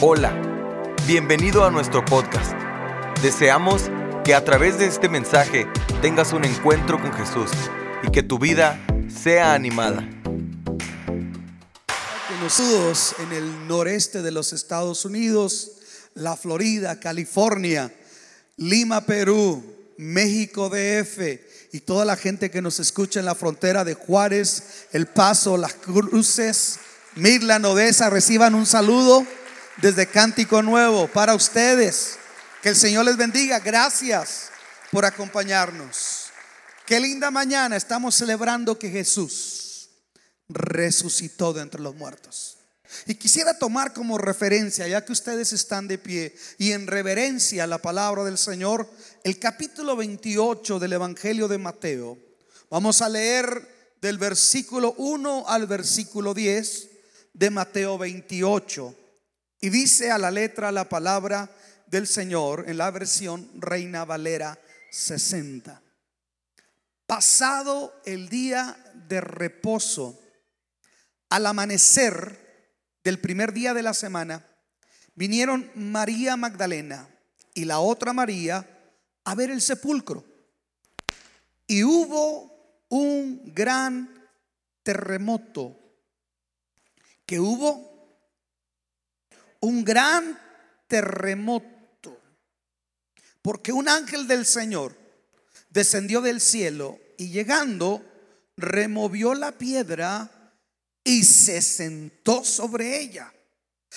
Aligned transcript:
Hola, 0.00 0.32
bienvenido 1.08 1.64
a 1.64 1.72
nuestro 1.72 2.04
podcast. 2.04 2.52
Deseamos 3.20 3.90
que 4.24 4.32
a 4.32 4.44
través 4.44 4.78
de 4.78 4.86
este 4.86 5.08
mensaje 5.08 5.66
tengas 6.00 6.32
un 6.32 6.44
encuentro 6.44 7.02
con 7.02 7.12
Jesús 7.12 7.50
y 8.04 8.12
que 8.12 8.22
tu 8.22 8.38
vida 8.38 8.78
sea 9.08 9.54
animada. 9.54 10.08
Conocidos 12.28 13.16
en 13.18 13.32
el 13.32 13.66
noreste 13.66 14.22
de 14.22 14.30
los 14.30 14.52
Estados 14.52 15.04
Unidos, 15.04 15.72
la 16.14 16.36
Florida, 16.36 17.00
California, 17.00 17.92
Lima, 18.56 19.04
Perú, 19.04 19.64
México 19.96 20.68
DF 20.68 21.72
y 21.72 21.80
toda 21.80 22.04
la 22.04 22.14
gente 22.14 22.52
que 22.52 22.62
nos 22.62 22.78
escucha 22.78 23.18
en 23.18 23.26
la 23.26 23.34
frontera 23.34 23.82
de 23.82 23.94
Juárez, 23.94 24.86
El 24.92 25.08
Paso, 25.08 25.56
Las 25.56 25.74
Cruces, 25.74 26.78
Midland, 27.16 27.66
Odessa, 27.66 28.10
reciban 28.10 28.54
un 28.54 28.64
saludo 28.64 29.26
desde 29.80 30.06
Cántico 30.06 30.62
Nuevo 30.62 31.08
para 31.08 31.34
ustedes. 31.34 32.18
Que 32.62 32.70
el 32.70 32.76
Señor 32.76 33.04
les 33.04 33.16
bendiga. 33.16 33.60
Gracias 33.60 34.50
por 34.90 35.04
acompañarnos. 35.04 36.26
Qué 36.86 37.00
linda 37.00 37.30
mañana. 37.30 37.76
Estamos 37.76 38.14
celebrando 38.14 38.78
que 38.78 38.90
Jesús 38.90 39.90
resucitó 40.48 41.52
de 41.52 41.62
entre 41.62 41.80
los 41.80 41.94
muertos. 41.94 42.56
Y 43.06 43.16
quisiera 43.16 43.58
tomar 43.58 43.92
como 43.92 44.16
referencia, 44.16 44.88
ya 44.88 45.04
que 45.04 45.12
ustedes 45.12 45.52
están 45.52 45.86
de 45.88 45.98
pie 45.98 46.34
y 46.56 46.72
en 46.72 46.86
reverencia 46.86 47.64
a 47.64 47.66
la 47.66 47.78
palabra 47.78 48.24
del 48.24 48.38
Señor, 48.38 48.88
el 49.24 49.38
capítulo 49.38 49.94
28 49.94 50.78
del 50.78 50.94
Evangelio 50.94 51.48
de 51.48 51.58
Mateo. 51.58 52.18
Vamos 52.70 53.02
a 53.02 53.08
leer 53.10 53.96
del 54.00 54.16
versículo 54.16 54.94
1 54.96 55.44
al 55.46 55.66
versículo 55.66 56.32
10 56.32 56.88
de 57.34 57.50
Mateo 57.50 57.98
28. 57.98 58.94
Y 59.60 59.70
dice 59.70 60.10
a 60.10 60.18
la 60.18 60.30
letra 60.30 60.70
la 60.70 60.88
palabra 60.88 61.50
del 61.86 62.06
Señor 62.06 62.64
en 62.68 62.78
la 62.78 62.90
versión 62.90 63.50
Reina 63.54 64.04
Valera 64.04 64.58
60. 64.90 65.82
Pasado 67.06 68.00
el 68.04 68.28
día 68.28 68.76
de 69.08 69.20
reposo, 69.20 70.20
al 71.30 71.46
amanecer 71.46 72.38
del 73.02 73.18
primer 73.18 73.52
día 73.52 73.74
de 73.74 73.82
la 73.82 73.94
semana, 73.94 74.46
vinieron 75.14 75.70
María 75.74 76.36
Magdalena 76.36 77.08
y 77.54 77.64
la 77.64 77.80
otra 77.80 78.12
María 78.12 78.66
a 79.24 79.34
ver 79.34 79.50
el 79.50 79.60
sepulcro. 79.60 80.24
Y 81.66 81.82
hubo 81.82 82.84
un 82.88 83.52
gran 83.54 84.28
terremoto, 84.82 85.76
que 87.26 87.40
hubo 87.40 87.87
un 89.60 89.84
gran 89.84 90.38
terremoto, 90.86 92.20
porque 93.42 93.72
un 93.72 93.88
ángel 93.88 94.26
del 94.26 94.46
Señor 94.46 94.96
descendió 95.70 96.20
del 96.20 96.40
cielo 96.40 96.98
y 97.16 97.30
llegando 97.30 98.04
removió 98.56 99.34
la 99.34 99.52
piedra 99.52 100.30
y 101.04 101.24
se 101.24 101.62
sentó 101.62 102.44
sobre 102.44 103.00
ella. 103.00 103.32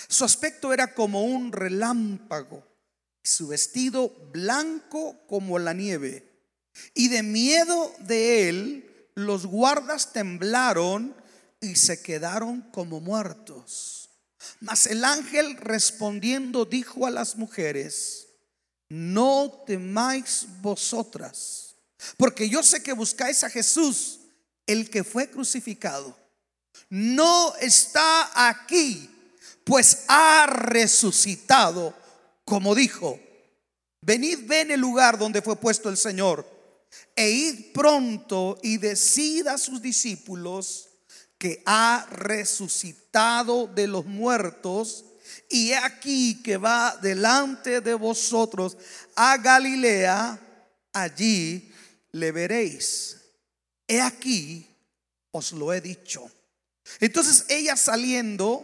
Su 0.07 0.23
aspecto 0.23 0.73
era 0.73 0.93
como 0.93 1.23
un 1.23 1.51
relámpago, 1.51 2.65
su 3.23 3.49
vestido 3.49 4.09
blanco 4.31 5.19
como 5.27 5.59
la 5.59 5.73
nieve. 5.73 6.27
Y 6.93 7.09
de 7.09 7.23
miedo 7.23 7.93
de 7.99 8.49
él, 8.49 9.09
los 9.15 9.45
guardas 9.45 10.13
temblaron 10.13 11.15
y 11.59 11.75
se 11.75 12.01
quedaron 12.01 12.61
como 12.71 13.01
muertos. 13.01 14.00
Mas 14.59 14.87
el 14.87 15.03
ángel 15.03 15.57
respondiendo 15.57 16.65
dijo 16.65 17.05
a 17.05 17.11
las 17.11 17.35
mujeres, 17.35 18.27
no 18.89 19.63
temáis 19.65 20.45
vosotras, 20.61 21.75
porque 22.17 22.49
yo 22.49 22.61
sé 22.63 22.83
que 22.83 22.93
buscáis 22.93 23.43
a 23.43 23.49
Jesús, 23.49 24.19
el 24.67 24.89
que 24.89 25.03
fue 25.03 25.29
crucificado. 25.29 26.17
No 26.89 27.55
está 27.57 28.49
aquí, 28.49 29.09
pues 29.63 30.03
ha 30.07 30.45
resucitado, 30.47 31.95
como 32.43 32.75
dijo. 32.75 33.19
Venid, 34.01 34.39
ven 34.45 34.71
el 34.71 34.81
lugar 34.81 35.17
donde 35.17 35.41
fue 35.41 35.55
puesto 35.55 35.89
el 35.89 35.97
Señor, 35.97 36.45
e 37.15 37.29
id 37.29 37.71
pronto 37.73 38.59
y 38.61 38.77
decid 38.77 39.47
a 39.47 39.57
sus 39.57 39.81
discípulos, 39.81 40.89
que 41.41 41.63
ha 41.65 42.05
resucitado 42.11 43.65
de 43.65 43.87
los 43.87 44.05
muertos 44.05 45.05
y 45.49 45.71
aquí 45.71 46.39
que 46.43 46.57
va 46.57 46.95
delante 47.01 47.81
de 47.81 47.95
vosotros 47.95 48.77
a 49.15 49.37
Galilea, 49.37 50.39
allí 50.93 51.73
le 52.11 52.31
veréis. 52.31 53.17
He 53.87 53.99
aquí, 53.99 54.67
os 55.31 55.51
lo 55.53 55.73
he 55.73 55.81
dicho. 55.81 56.29
Entonces 56.99 57.45
ella 57.49 57.75
saliendo 57.75 58.63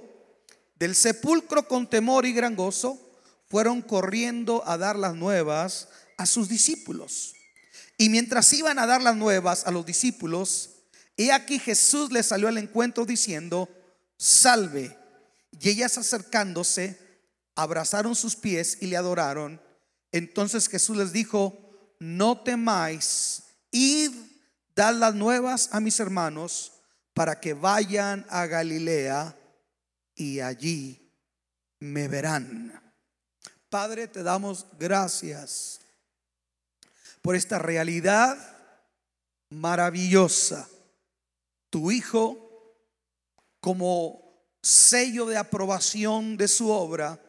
del 0.76 0.94
sepulcro 0.94 1.68
con 1.68 1.90
temor 1.90 2.28
y 2.28 2.34
gran 2.34 2.56
gozo, 2.56 3.02
fueron 3.50 3.82
corriendo 3.82 4.62
a 4.68 4.78
dar 4.78 4.98
las 4.98 5.16
nuevas 5.16 5.88
a 6.16 6.28
sus 6.28 6.48
discípulos. 6.48 7.34
Y 7.98 8.10
mientras 8.10 8.54
iban 8.54 8.78
a 8.78 8.86
dar 8.86 9.02
las 9.02 9.16
nuevas 9.16 9.66
a 9.66 9.72
los 9.72 9.84
discípulos, 9.84 10.77
y 11.18 11.32
aquí 11.32 11.58
Jesús 11.58 12.12
le 12.12 12.22
salió 12.22 12.48
al 12.48 12.60
encuentro 12.60 13.04
diciendo, 13.04 13.68
salve. 14.18 14.96
Y 15.60 15.70
ellas 15.70 15.98
acercándose, 15.98 17.00
abrazaron 17.56 18.16
sus 18.16 18.36
pies 18.36 18.78
y 18.82 18.86
le 18.86 18.98
adoraron. 18.98 19.60
Entonces 20.12 20.70
Jesús 20.70 20.96
les 20.96 21.12
dijo, 21.12 21.96
no 22.00 22.42
temáis, 22.42 23.42
id, 23.72 24.12
dad 24.76 24.94
las 24.94 25.16
nuevas 25.16 25.70
a 25.72 25.80
mis 25.80 26.00
hermanos 26.00 26.74
para 27.16 27.40
que 27.40 27.56
vayan 27.56 28.24
a 28.30 28.46
Galilea 28.46 29.36
y 30.14 30.40
allí 30.40 31.12
me 31.80 32.08
verán. 32.08 32.80
Padre, 33.70 34.08
te 34.08 34.22
damos 34.22 34.68
gracias 34.78 35.80
por 37.24 37.36
esta 37.36 37.58
realidad 37.58 38.38
maravillosa 39.50 40.70
tu 41.78 41.92
Hijo, 41.92 42.76
como 43.60 44.50
sello 44.64 45.28
de 45.28 45.38
aprobación 45.38 46.36
de 46.36 46.48
su 46.48 46.72
obra, 46.72 47.22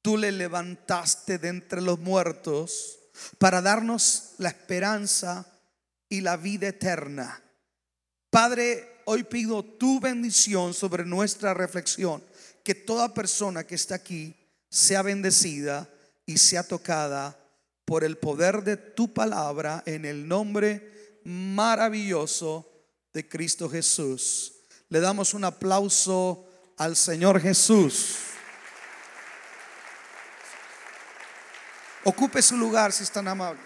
tú 0.00 0.16
le 0.16 0.32
levantaste 0.32 1.36
de 1.36 1.48
entre 1.48 1.82
los 1.82 1.98
muertos 1.98 2.98
para 3.36 3.60
darnos 3.60 4.36
la 4.38 4.48
esperanza 4.48 5.60
y 6.08 6.22
la 6.22 6.38
vida 6.38 6.68
eterna. 6.68 7.42
Padre, 8.30 9.02
hoy 9.04 9.24
pido 9.24 9.62
tu 9.62 10.00
bendición 10.00 10.72
sobre 10.72 11.04
nuestra 11.04 11.52
reflexión, 11.52 12.24
que 12.62 12.74
toda 12.74 13.12
persona 13.12 13.66
que 13.66 13.74
está 13.74 13.96
aquí 13.96 14.34
sea 14.70 15.02
bendecida 15.02 15.90
y 16.24 16.38
sea 16.38 16.62
tocada 16.62 17.38
por 17.84 18.02
el 18.02 18.16
poder 18.16 18.64
de 18.64 18.78
tu 18.78 19.12
palabra 19.12 19.82
en 19.84 20.06
el 20.06 20.26
nombre 20.26 21.20
maravilloso 21.24 22.70
de 23.14 23.26
Cristo 23.26 23.70
Jesús. 23.70 24.52
Le 24.88 25.00
damos 25.00 25.32
un 25.32 25.44
aplauso 25.44 26.46
al 26.76 26.96
Señor 26.96 27.40
Jesús. 27.40 28.16
Ocupe 32.04 32.42
su 32.42 32.56
lugar 32.56 32.92
si 32.92 33.04
es 33.04 33.10
tan 33.10 33.28
amable. 33.28 33.62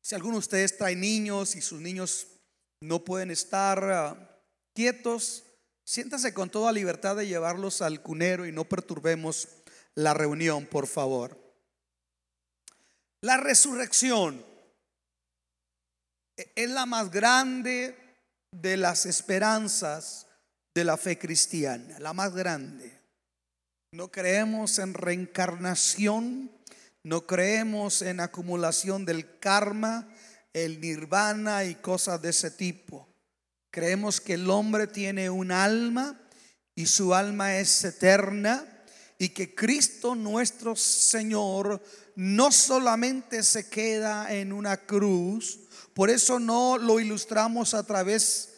Si 0.00 0.14
alguno 0.14 0.34
de 0.34 0.40
ustedes 0.40 0.76
trae 0.76 0.94
niños 0.94 1.56
y 1.56 1.62
sus 1.62 1.80
niños 1.80 2.28
no 2.80 3.04
pueden 3.04 3.32
estar 3.32 3.82
ah, 3.90 4.40
quietos, 4.72 5.42
siéntase 5.82 6.32
con 6.32 6.50
toda 6.50 6.70
libertad 6.70 7.16
de 7.16 7.26
llevarlos 7.26 7.82
al 7.82 8.02
cunero 8.02 8.46
y 8.46 8.52
no 8.52 8.64
perturbemos 8.68 9.48
la 9.96 10.14
reunión, 10.14 10.66
por 10.66 10.86
favor. 10.86 11.36
La 13.22 13.38
resurrección 13.38 14.44
es 16.36 16.70
la 16.70 16.86
más 16.86 17.10
grande 17.10 17.96
de 18.50 18.76
las 18.76 19.06
esperanzas 19.06 20.26
de 20.74 20.84
la 20.84 20.96
fe 20.96 21.18
cristiana, 21.18 21.98
la 21.98 22.12
más 22.12 22.34
grande. 22.34 23.00
No 23.92 24.10
creemos 24.10 24.78
en 24.78 24.94
reencarnación, 24.94 26.50
no 27.02 27.26
creemos 27.26 28.02
en 28.02 28.20
acumulación 28.20 29.04
del 29.04 29.38
karma, 29.38 30.08
el 30.52 30.80
nirvana 30.80 31.64
y 31.64 31.76
cosas 31.76 32.20
de 32.20 32.30
ese 32.30 32.50
tipo. 32.50 33.08
Creemos 33.70 34.20
que 34.20 34.34
el 34.34 34.50
hombre 34.50 34.86
tiene 34.86 35.30
un 35.30 35.52
alma 35.52 36.20
y 36.74 36.86
su 36.86 37.14
alma 37.14 37.56
es 37.56 37.84
eterna 37.84 38.75
y 39.18 39.30
que 39.30 39.54
Cristo 39.54 40.14
nuestro 40.14 40.76
Señor 40.76 41.82
no 42.16 42.52
solamente 42.52 43.42
se 43.42 43.68
queda 43.68 44.32
en 44.34 44.52
una 44.52 44.76
cruz, 44.76 45.60
por 45.94 46.10
eso 46.10 46.38
no 46.38 46.76
lo 46.78 47.00
ilustramos 47.00 47.74
a 47.74 47.82
través 47.84 48.50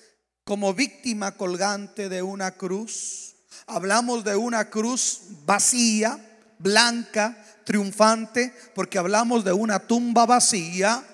como 0.44 0.75
víctima 0.75 1.37
colgante 1.37 2.08
de 2.08 2.22
una 2.22 2.52
cruz. 2.52 3.37
Hablamos 3.66 4.25
de 4.25 4.34
una 4.34 4.70
cruz 4.70 5.20
vacía, 5.44 6.19
blanca, 6.58 7.44
triunfante, 7.64 8.52
porque 8.75 8.99
hablamos 8.99 9.44
de 9.44 9.52
una 9.52 9.78
tumba 9.78 10.25
vacía, 10.26 11.05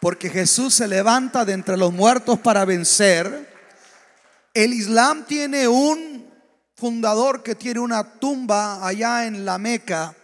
porque 0.00 0.30
Jesús 0.30 0.74
se 0.74 0.86
levanta 0.86 1.44
de 1.44 1.52
entre 1.52 1.76
los 1.76 1.92
muertos 1.92 2.38
para 2.38 2.64
vencer. 2.64 3.52
El 4.54 4.72
Islam 4.72 5.26
tiene 5.26 5.66
un 5.66 6.25
fundador 6.76 7.42
que 7.42 7.54
tiene 7.54 7.80
una 7.80 8.18
tumba 8.18 8.86
allá 8.86 9.26
en 9.26 9.44
la 9.44 9.58
Meca, 9.58 10.14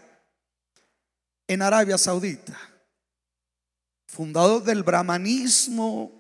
en 1.47 1.63
Arabia 1.63 1.97
Saudita. 1.99 2.59
Fundador 4.07 4.63
del 4.63 4.83
brahmanismo, 4.83 6.13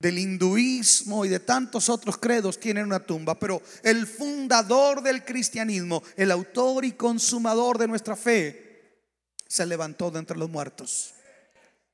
del 0.00 0.18
hinduismo 0.18 1.24
y 1.24 1.28
de 1.28 1.38
tantos 1.38 1.88
otros 1.88 2.18
credos 2.18 2.58
tienen 2.58 2.86
una 2.86 2.98
tumba, 2.98 3.38
pero 3.38 3.62
el 3.84 4.08
fundador 4.08 5.00
del 5.00 5.24
cristianismo, 5.24 6.02
el 6.16 6.32
autor 6.32 6.84
y 6.84 6.92
consumador 6.92 7.78
de 7.78 7.86
nuestra 7.86 8.16
fe, 8.16 9.00
se 9.46 9.64
levantó 9.64 10.10
de 10.10 10.18
entre 10.18 10.36
los 10.36 10.50
muertos. 10.50 11.14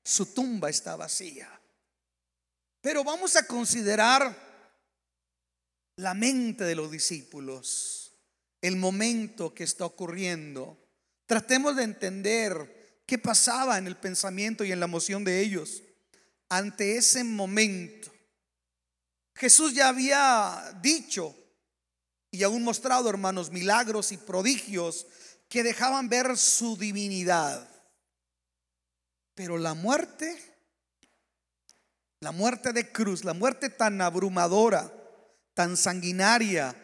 Su 0.03 0.25
tumba 0.33 0.71
está 0.71 0.97
vacía. 0.97 1.51
Pero 2.81 3.05
vamos 3.05 3.37
a 3.37 3.47
considerar 3.47 4.48
la 5.99 6.15
mente 6.15 6.63
de 6.63 6.77
los 6.77 6.93
discípulos, 6.93 8.13
el 8.61 8.77
momento 8.77 9.53
que 9.53 9.65
está 9.65 9.85
ocurriendo. 9.85 10.79
Tratemos 11.27 11.75
de 11.75 11.83
entender 11.83 13.03
qué 13.05 13.19
pasaba 13.19 13.79
en 13.79 13.89
el 13.89 13.97
pensamiento 13.97 14.65
y 14.65 14.71
en 14.71 14.79
la 14.79 14.87
emoción 14.87 15.25
de 15.25 15.41
ellos 15.41 15.83
ante 16.49 16.97
ese 16.97 17.25
momento. 17.25 18.13
Jesús 19.35 19.75
ya 19.75 19.89
había 19.89 20.79
dicho 20.81 21.35
y 22.31 22.45
aún 22.45 22.63
mostrado, 22.63 23.11
hermanos, 23.11 23.51
milagros 23.51 24.13
y 24.13 24.19
prodigios 24.19 25.07
que 25.49 25.65
dejaban 25.65 26.09
ver 26.09 26.39
su 26.39 26.77
divinidad. 26.77 27.69
Pero 29.35 29.59
la 29.59 29.75
muerte, 29.75 30.41
la 32.21 32.31
muerte 32.31 32.73
de 32.73 32.93
cruz, 32.93 33.25
la 33.25 33.35
muerte 33.35 33.69
tan 33.69 34.01
abrumadora, 34.01 34.93
tan 35.59 35.77
sanguinaria 35.77 36.77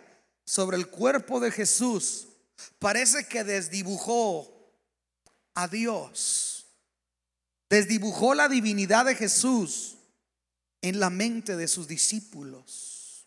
sobre 0.44 0.76
el 0.76 0.88
cuerpo 0.88 1.38
de 1.38 1.52
Jesús, 1.52 2.26
parece 2.80 3.28
que 3.28 3.44
desdibujó 3.44 4.50
a 5.54 5.68
Dios 5.68 6.54
desdibujó 7.74 8.34
la 8.34 8.48
divinidad 8.48 9.04
de 9.04 9.16
Jesús 9.16 9.96
en 10.80 11.00
la 11.00 11.10
mente 11.10 11.56
de 11.56 11.66
sus 11.66 11.88
discípulos. 11.88 13.26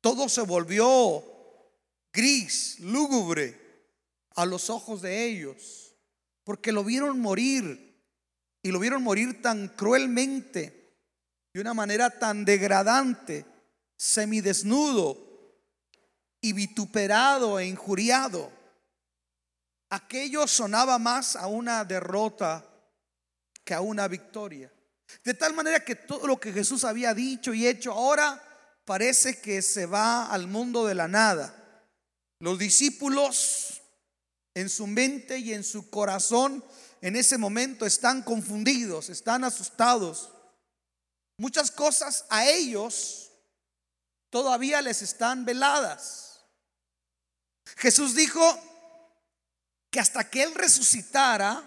Todo 0.00 0.28
se 0.28 0.42
volvió 0.42 1.24
gris, 2.12 2.78
lúgubre 2.78 3.60
a 4.36 4.46
los 4.46 4.70
ojos 4.70 5.02
de 5.02 5.24
ellos, 5.24 5.94
porque 6.44 6.70
lo 6.70 6.84
vieron 6.84 7.18
morir 7.20 8.00
y 8.62 8.70
lo 8.70 8.78
vieron 8.78 9.02
morir 9.02 9.42
tan 9.42 9.68
cruelmente, 9.68 10.94
de 11.52 11.60
una 11.60 11.74
manera 11.74 12.10
tan 12.10 12.44
degradante, 12.44 13.44
semidesnudo 14.02 15.16
y 16.40 16.52
vituperado 16.54 17.60
e 17.60 17.68
injuriado. 17.68 18.50
Aquello 19.90 20.48
sonaba 20.48 20.98
más 20.98 21.36
a 21.36 21.46
una 21.46 21.84
derrota 21.84 22.66
que 23.62 23.74
a 23.74 23.80
una 23.80 24.08
victoria. 24.08 24.72
De 25.22 25.34
tal 25.34 25.54
manera 25.54 25.84
que 25.84 25.94
todo 25.94 26.26
lo 26.26 26.40
que 26.40 26.52
Jesús 26.52 26.82
había 26.82 27.14
dicho 27.14 27.54
y 27.54 27.68
hecho 27.68 27.92
ahora 27.92 28.42
parece 28.84 29.40
que 29.40 29.62
se 29.62 29.86
va 29.86 30.26
al 30.26 30.48
mundo 30.48 30.84
de 30.84 30.96
la 30.96 31.06
nada. 31.06 31.54
Los 32.40 32.58
discípulos 32.58 33.82
en 34.54 34.68
su 34.68 34.88
mente 34.88 35.38
y 35.38 35.52
en 35.52 35.62
su 35.62 35.90
corazón 35.90 36.64
en 37.02 37.14
ese 37.14 37.38
momento 37.38 37.86
están 37.86 38.22
confundidos, 38.22 39.10
están 39.10 39.44
asustados. 39.44 40.32
Muchas 41.36 41.70
cosas 41.70 42.24
a 42.30 42.48
ellos 42.48 43.21
todavía 44.32 44.80
les 44.80 45.02
están 45.02 45.44
veladas. 45.44 46.40
Jesús 47.76 48.14
dijo 48.14 48.40
que 49.90 50.00
hasta 50.00 50.28
que 50.30 50.42
Él 50.42 50.54
resucitara, 50.54 51.62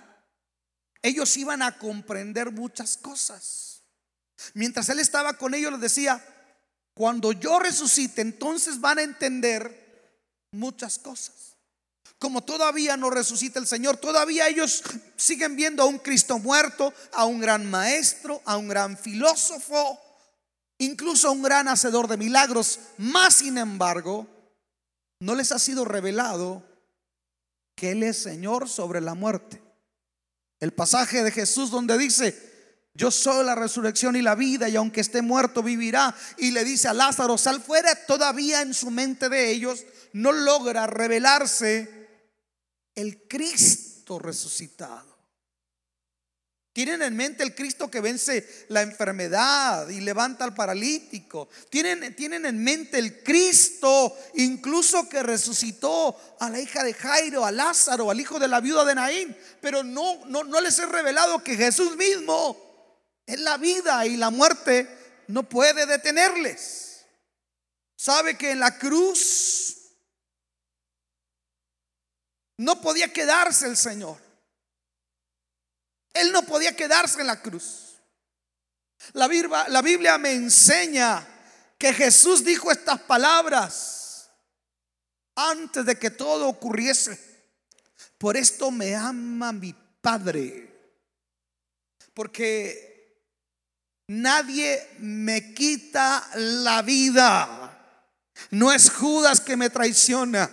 ellos 1.04 1.38
iban 1.38 1.62
a 1.62 1.78
comprender 1.78 2.52
muchas 2.52 2.98
cosas. 2.98 3.84
Mientras 4.56 4.90
Él 4.90 5.00
estaba 5.00 5.38
con 5.38 5.54
ellos, 5.54 5.74
les 5.74 5.82
decía, 5.82 6.26
cuando 6.96 7.34
yo 7.34 7.60
resucite, 7.60 8.22
entonces 8.22 8.82
van 8.82 8.98
a 8.98 9.04
entender 9.04 10.26
muchas 10.50 10.98
cosas. 10.98 11.58
Como 12.18 12.44
todavía 12.44 12.98
no 12.98 13.12
resucita 13.12 13.60
el 13.60 13.68
Señor, 13.68 13.98
todavía 13.98 14.48
ellos 14.48 14.82
siguen 15.18 15.56
viendo 15.56 15.84
a 15.84 15.86
un 15.86 16.00
Cristo 16.00 16.40
muerto, 16.40 16.92
a 17.14 17.26
un 17.26 17.40
gran 17.40 17.70
maestro, 17.70 18.42
a 18.44 18.58
un 18.58 18.68
gran 18.68 18.98
filósofo, 18.98 20.02
incluso 20.78 21.32
un 21.32 21.42
gran 21.42 21.68
hacedor 21.68 22.08
de 22.08 22.18
milagros. 22.18 22.80
Más 22.98 23.36
sin 23.36 23.58
embargo, 23.58 24.28
no 25.20 25.36
les 25.36 25.52
ha 25.52 25.60
sido 25.60 25.86
revelado 25.86 26.64
que 27.76 27.92
Él 27.92 28.04
es 28.04 28.18
Señor 28.18 28.70
sobre 28.70 29.02
la 29.02 29.14
muerte. 29.14 29.62
El 30.60 30.74
pasaje 30.74 31.24
de 31.24 31.32
Jesús 31.32 31.70
donde 31.70 31.98
dice, 31.98 32.54
yo 32.94 33.12
soy 33.12 33.46
la 33.46 33.56
resurrección 33.56 34.16
y 34.16 34.22
la 34.22 34.36
vida 34.36 34.70
y 34.70 34.78
aunque 34.78 35.02
esté 35.02 35.22
muerto 35.22 35.62
vivirá. 35.62 36.16
Y 36.38 36.52
le 36.52 36.64
dice 36.64 36.88
a 36.88 36.94
Lázaro, 36.94 37.38
sal 37.38 37.62
fuera, 37.62 38.06
todavía 38.06 38.62
en 38.62 38.74
su 38.74 38.90
mente 38.90 39.28
de 39.28 39.52
ellos 39.52 39.86
no 40.14 40.32
logra 40.32 40.88
revelarse 40.88 42.08
el 42.96 43.28
Cristo 43.28 44.18
resucitado. 44.18 45.15
Tienen 46.76 47.02
en 47.04 47.16
mente 47.16 47.42
el 47.42 47.56
Cristo 47.56 47.90
que 47.90 48.02
vence 48.02 48.66
la 48.68 48.82
enfermedad 48.82 49.88
y 49.88 50.02
levanta 50.02 50.44
al 50.44 50.54
paralítico. 50.54 51.48
Tienen, 51.70 52.14
tienen, 52.18 52.46
en 52.46 52.62
mente 52.62 53.00
el 53.00 53.24
Cristo 53.24 54.14
incluso 54.34 55.08
que 55.08 55.24
resucitó 55.24 56.36
a 56.38 56.50
la 56.50 56.60
hija 56.60 56.84
de 56.84 56.94
Jairo, 56.94 57.46
a 57.46 57.52
Lázaro, 57.54 58.12
al 58.12 58.20
hijo 58.20 58.40
de 58.40 58.50
la 58.50 58.60
viuda 58.60 58.84
de 58.84 58.94
Naín. 58.94 59.38
Pero 59.62 59.86
no, 59.86 60.26
no, 60.26 60.44
no 60.44 60.60
les 60.60 60.78
he 60.78 60.86
revelado 60.86 61.42
que 61.42 61.56
Jesús 61.56 61.96
mismo 61.96 62.58
es 63.26 63.40
la 63.40 63.56
vida 63.56 64.06
y 64.06 64.18
la 64.18 64.30
muerte 64.30 64.90
no 65.28 65.48
puede 65.48 65.86
detenerles. 65.86 67.06
Sabe 67.96 68.38
que 68.38 68.52
en 68.52 68.60
la 68.60 68.78
cruz 68.78 69.78
no 72.58 72.82
podía 72.82 73.14
quedarse 73.14 73.66
el 73.66 73.78
Señor. 73.78 74.25
Él 76.16 76.32
no 76.32 76.44
podía 76.44 76.76
quedarse 76.76 77.22
en 77.22 77.28
la 77.28 77.42
cruz. 77.42 78.00
La 79.14 79.28
Biblia, 79.28 79.68
la 79.68 79.82
Biblia 79.82 80.18
me 80.18 80.32
enseña 80.32 81.28
que 81.78 81.94
Jesús 81.94 82.44
dijo 82.44 82.72
estas 82.72 83.02
palabras 83.02 84.32
antes 85.36 85.86
de 85.86 86.00
que 86.00 86.10
todo 86.10 86.48
ocurriese. 86.48 87.20
Por 88.18 88.38
esto 88.38 88.72
me 88.72 88.96
ama 88.96 89.52
mi 89.52 89.76
Padre. 90.02 90.74
Porque 92.14 93.22
nadie 94.08 94.88
me 95.00 95.54
quita 95.54 96.26
la 96.36 96.82
vida. 96.82 98.02
No 98.52 98.72
es 98.72 98.90
Judas 98.90 99.42
que 99.42 99.58
me 99.58 99.70
traiciona. 99.70 100.50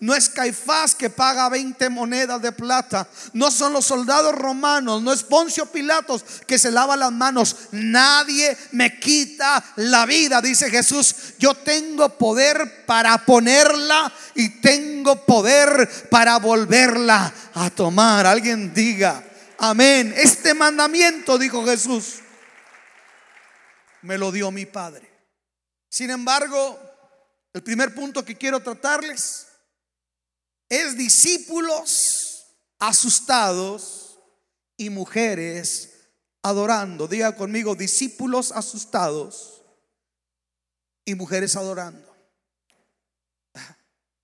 No 0.00 0.14
es 0.14 0.28
Caifás 0.28 0.94
que 0.94 1.10
paga 1.10 1.48
20 1.48 1.88
monedas 1.88 2.40
de 2.42 2.52
plata. 2.52 3.08
No 3.32 3.50
son 3.50 3.72
los 3.72 3.86
soldados 3.86 4.34
romanos. 4.34 5.02
No 5.02 5.12
es 5.12 5.22
Poncio 5.22 5.66
Pilatos 5.66 6.24
que 6.46 6.58
se 6.58 6.70
lava 6.70 6.96
las 6.96 7.12
manos. 7.12 7.56
Nadie 7.72 8.56
me 8.72 8.98
quita 8.98 9.64
la 9.76 10.06
vida, 10.06 10.40
dice 10.40 10.70
Jesús. 10.70 11.14
Yo 11.38 11.54
tengo 11.54 12.08
poder 12.18 12.86
para 12.86 13.18
ponerla 13.18 14.12
y 14.34 14.60
tengo 14.60 15.24
poder 15.24 16.08
para 16.10 16.38
volverla 16.38 17.32
a 17.54 17.70
tomar. 17.70 18.26
Alguien 18.26 18.72
diga, 18.72 19.22
amén. 19.58 20.14
Este 20.16 20.54
mandamiento, 20.54 21.38
dijo 21.38 21.64
Jesús, 21.64 22.20
me 24.02 24.18
lo 24.18 24.30
dio 24.32 24.50
mi 24.50 24.66
Padre. 24.66 25.10
Sin 25.88 26.10
embargo, 26.10 26.78
el 27.52 27.62
primer 27.62 27.94
punto 27.94 28.24
que 28.24 28.36
quiero 28.36 28.60
tratarles 28.60 29.47
es 30.68 30.96
discípulos 30.96 32.46
asustados 32.78 34.18
y 34.76 34.90
mujeres 34.90 36.10
adorando. 36.42 37.08
Diga 37.08 37.34
conmigo, 37.34 37.74
discípulos 37.74 38.52
asustados 38.52 39.62
y 41.04 41.14
mujeres 41.14 41.56
adorando. 41.56 42.06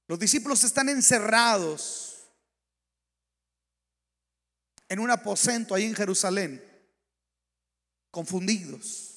Los 0.07 0.19
discípulos 0.19 0.63
están 0.65 0.89
encerrados 0.91 2.15
en 4.89 4.99
un 4.99 5.11
aposento 5.11 5.75
ahí 5.75 5.85
en 5.85 5.95
Jerusalén, 5.95 6.63
confundidos. 8.11 9.11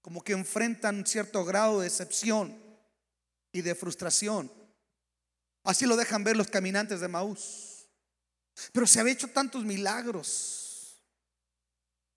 como 0.00 0.22
que 0.22 0.34
enfrentan 0.34 1.06
cierto 1.06 1.46
grado 1.46 1.80
de 1.80 1.84
decepción 1.84 2.54
y 3.52 3.62
de 3.62 3.74
frustración. 3.74 4.52
Así 5.64 5.86
lo 5.86 5.96
dejan 5.96 6.22
ver 6.22 6.36
los 6.36 6.48
caminantes 6.48 7.00
de 7.00 7.08
Maús. 7.08 7.88
Pero 8.72 8.86
se 8.86 9.00
había 9.00 9.14
hecho 9.14 9.28
tantos 9.28 9.64
milagros. 9.64 11.02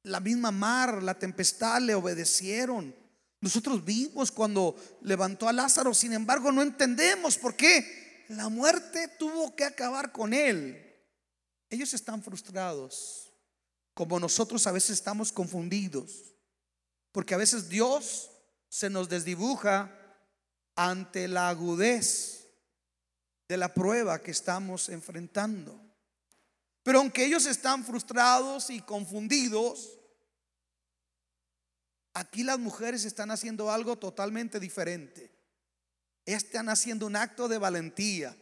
La 0.03 0.19
misma 0.19 0.51
mar, 0.51 1.01
la 1.01 1.17
tempestad 1.17 1.81
le 1.81 1.95
obedecieron. 1.95 2.93
Nosotros 3.39 3.83
vimos 3.83 4.31
cuando 4.31 4.75
levantó 5.01 5.47
a 5.47 5.53
Lázaro, 5.53 5.93
sin 5.93 6.13
embargo 6.13 6.51
no 6.51 6.61
entendemos 6.61 7.37
por 7.37 7.55
qué 7.55 8.25
la 8.29 8.49
muerte 8.49 9.07
tuvo 9.19 9.55
que 9.55 9.63
acabar 9.63 10.11
con 10.11 10.33
él. 10.33 10.83
Ellos 11.69 11.93
están 11.93 12.23
frustrados, 12.23 13.31
como 13.93 14.19
nosotros 14.19 14.65
a 14.67 14.71
veces 14.71 14.91
estamos 14.91 15.31
confundidos, 15.31 16.33
porque 17.11 17.33
a 17.33 17.37
veces 17.37 17.69
Dios 17.69 18.31
se 18.69 18.89
nos 18.89 19.07
desdibuja 19.07 19.91
ante 20.75 21.27
la 21.27 21.49
agudez 21.49 22.37
de 23.47 23.57
la 23.57 23.73
prueba 23.73 24.21
que 24.21 24.31
estamos 24.31 24.89
enfrentando. 24.89 25.79
Pero 26.83 26.99
aunque 26.99 27.25
ellos 27.25 27.45
están 27.45 27.83
frustrados 27.83 28.69
y 28.69 28.81
confundidos, 28.81 29.97
Aquí 32.17 32.43
las 32.43 32.57
mujeres 32.57 33.05
están 33.05 33.29
haciendo 33.29 33.71
algo 33.71 33.95
totalmente 33.95 34.59
diferente. 34.59 35.29
Están 36.25 36.67
haciendo 36.67 37.05
un 37.05 37.15
acto 37.15 37.47
de 37.47 37.59
valentía. 37.59 38.35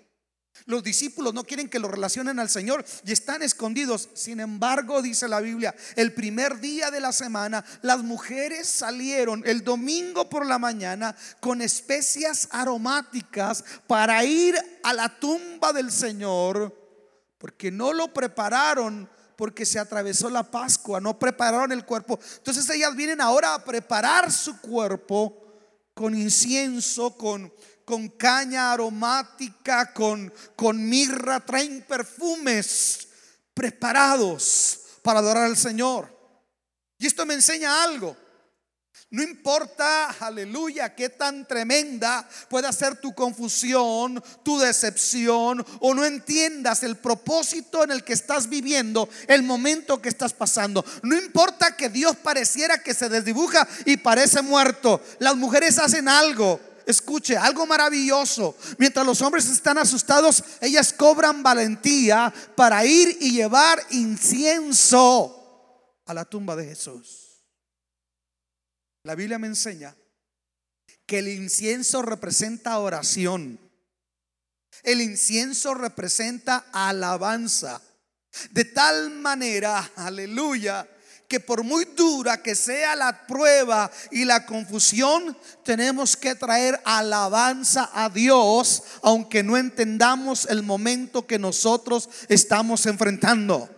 Los 0.65 0.83
discípulos 0.83 1.33
no 1.33 1.43
quieren 1.43 1.69
que 1.69 1.79
lo 1.79 1.88
relacionen 1.88 2.39
al 2.39 2.50
Señor 2.50 2.83
y 3.05 3.12
están 3.12 3.43
escondidos. 3.43 4.09
Sin 4.13 4.39
embargo, 4.39 5.01
dice 5.01 5.27
la 5.27 5.41
Biblia, 5.41 5.75
el 5.95 6.13
primer 6.13 6.59
día 6.59 6.89
de 6.89 7.00
la 7.00 7.12
semana, 7.12 7.63
las 7.81 8.03
mujeres 8.03 8.67
salieron 8.67 9.43
el 9.45 9.63
domingo 9.63 10.29
por 10.29 10.45
la 10.45 10.57
mañana 10.57 11.15
con 11.39 11.62
especias 11.62 12.47
aromáticas 12.51 13.63
para 13.85 14.24
ir 14.24 14.55
a 14.81 14.93
la 14.93 15.19
tumba 15.19 15.71
del 15.71 15.91
Señor, 15.91 16.75
porque 17.38 17.69
no 17.69 17.93
lo 17.93 18.12
prepararon 18.13 19.09
porque 19.35 19.65
se 19.65 19.79
atravesó 19.79 20.29
la 20.29 20.43
Pascua, 20.50 21.01
no 21.01 21.19
prepararon 21.19 21.71
el 21.74 21.85
cuerpo. 21.85 22.19
Entonces 22.38 22.67
ellas 22.69 22.95
vienen 22.95 23.21
ahora 23.21 23.53
a 23.53 23.63
preparar 23.63 24.31
su 24.31 24.59
cuerpo 24.62 25.41
con 25.93 26.15
incienso, 26.15 27.15
con, 27.17 27.53
con 27.86 28.10
caña 28.10 28.74
aromática, 28.74 29.94
con, 29.94 30.34
con 30.56 30.89
mirra, 30.89 31.39
traen 31.39 31.86
perfumes 31.88 33.08
preparados 33.54 34.80
para 35.01 35.20
adorar 35.20 35.46
al 35.46 35.56
Señor. 35.56 36.13
Y 36.98 37.08
esto 37.08 37.25
me 37.25 37.36
enseña 37.36 37.84
algo. 37.84 38.18
No 39.12 39.22
importa, 39.22 40.08
aleluya, 40.20 40.96
qué 40.96 41.10
tan 41.10 41.48
tremenda 41.48 42.27
pueda 42.50 42.74
ser 42.74 43.00
tu 43.00 43.13
confusión, 43.13 44.22
tu 44.44 44.60
decepción, 44.60 45.65
o 45.80 45.94
no 45.94 46.04
entiendas 46.04 46.84
el 46.84 46.98
propósito 46.98 47.84
en 47.84 47.92
el 47.92 48.04
que 48.04 48.13
estás 48.13 48.50
viviendo, 48.50 49.08
el 49.27 49.44
momento 49.44 50.01
que 50.01 50.10
estás 50.10 50.34
pasando. 50.34 50.84
No 51.04 51.15
importa 51.15 51.77
que 51.77 51.88
Dios 51.88 52.18
pareciera 52.18 52.80
que 52.80 52.94
se 52.94 53.08
desdibuja 53.08 53.68
y 53.86 53.98
parece 53.98 54.42
muerto. 54.42 55.01
Las 55.20 55.36
mujeres 55.36 55.77
hacen 55.77 56.10
algo. 56.10 56.60
Escuche, 56.86 57.36
algo 57.36 57.65
maravilloso. 57.65 58.56
Mientras 58.77 59.06
los 59.06 59.22
hombres 59.22 59.48
están 59.50 59.77
asustados, 59.77 60.44
ellas 60.62 60.94
cobran 60.94 61.42
valentía 61.42 62.34
para 62.56 62.86
ir 62.86 63.18
y 63.20 63.32
llevar 63.32 63.82
incienso 63.89 65.42
a 66.06 66.13
la 66.13 66.25
tumba 66.25 66.56
de 66.56 66.65
Jesús. 66.65 67.44
La 69.04 69.15
Biblia 69.15 69.39
me 69.39 69.48
enseña 69.48 69.96
que 71.06 71.20
el 71.20 71.27
incienso 71.27 72.01
representa 72.01 72.80
oración. 72.80 73.60
El 74.84 75.01
incienso 75.01 75.74
representa 75.74 76.65
alabanza. 76.72 77.82
De 78.51 78.65
tal 78.65 79.12
manera, 79.12 79.92
aleluya, 79.96 80.88
que 81.27 81.39
por 81.39 81.63
muy 81.63 81.86
dura 81.86 82.41
que 82.41 82.55
sea 82.55 82.96
la 82.96 83.25
prueba 83.25 83.91
y 84.12 84.25
la 84.25 84.46
confusión, 84.46 85.36
tenemos 85.63 86.15
que 86.15 86.36
traer 86.36 86.79
alabanza 86.86 87.89
a 87.94 88.10
Dios, 88.10 88.84
aunque 89.01 89.44
no 89.44 89.58
entendamos 89.58 90.46
el 90.50 90.63
momento 90.63 91.25
que 91.25 91.39
nosotros 91.39 92.10
estamos 92.29 92.86
enfrentando. 92.86 93.70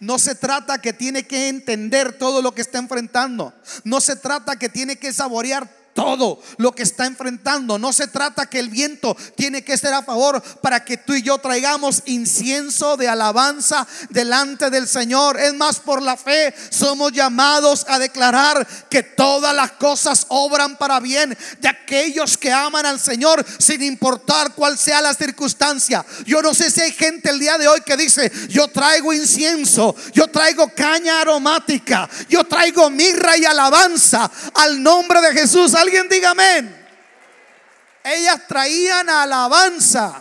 No 0.00 0.18
se 0.18 0.34
trata 0.34 0.80
que 0.80 0.92
tiene 0.92 1.26
que 1.26 1.48
entender 1.48 2.18
todo 2.18 2.42
lo 2.42 2.52
que 2.52 2.62
está 2.62 2.78
enfrentando. 2.78 3.54
No 3.84 4.00
se 4.00 4.16
trata 4.16 4.56
que 4.56 4.68
tiene 4.68 4.96
que 4.96 5.12
saborear 5.12 5.68
todo 5.96 6.40
lo 6.58 6.72
que 6.72 6.82
está 6.84 7.06
enfrentando. 7.06 7.78
No 7.78 7.92
se 7.92 8.06
trata 8.06 8.46
que 8.46 8.60
el 8.60 8.68
viento 8.68 9.16
tiene 9.34 9.64
que 9.64 9.78
ser 9.78 9.94
a 9.94 10.02
favor 10.02 10.40
para 10.60 10.84
que 10.84 10.98
tú 10.98 11.14
y 11.14 11.22
yo 11.22 11.38
traigamos 11.38 12.02
incienso 12.04 12.98
de 12.98 13.08
alabanza 13.08 13.86
delante 14.10 14.68
del 14.70 14.86
Señor. 14.86 15.40
Es 15.40 15.54
más, 15.54 15.80
por 15.80 16.02
la 16.02 16.18
fe 16.18 16.54
somos 16.68 17.12
llamados 17.12 17.86
a 17.88 17.98
declarar 17.98 18.64
que 18.90 19.02
todas 19.02 19.56
las 19.56 19.72
cosas 19.72 20.26
obran 20.28 20.76
para 20.76 21.00
bien 21.00 21.36
de 21.60 21.68
aquellos 21.68 22.36
que 22.36 22.52
aman 22.52 22.84
al 22.84 23.00
Señor 23.00 23.44
sin 23.58 23.82
importar 23.82 24.52
cuál 24.54 24.76
sea 24.76 25.00
la 25.00 25.14
circunstancia. 25.14 26.04
Yo 26.26 26.42
no 26.42 26.52
sé 26.52 26.70
si 26.70 26.82
hay 26.82 26.92
gente 26.92 27.30
el 27.30 27.38
día 27.38 27.56
de 27.56 27.68
hoy 27.68 27.80
que 27.80 27.96
dice, 27.96 28.30
yo 28.50 28.68
traigo 28.68 29.14
incienso, 29.14 29.96
yo 30.12 30.28
traigo 30.28 30.68
caña 30.74 31.22
aromática, 31.22 32.06
yo 32.28 32.44
traigo 32.44 32.90
mirra 32.90 33.38
y 33.38 33.46
alabanza 33.46 34.30
al 34.52 34.82
nombre 34.82 35.22
de 35.22 35.32
Jesús. 35.32 35.74
Alguien 35.86 36.08
diga 36.08 36.32
amén. 36.32 36.84
Ellas 38.02 38.44
traían 38.48 39.08
alabanza 39.08 40.20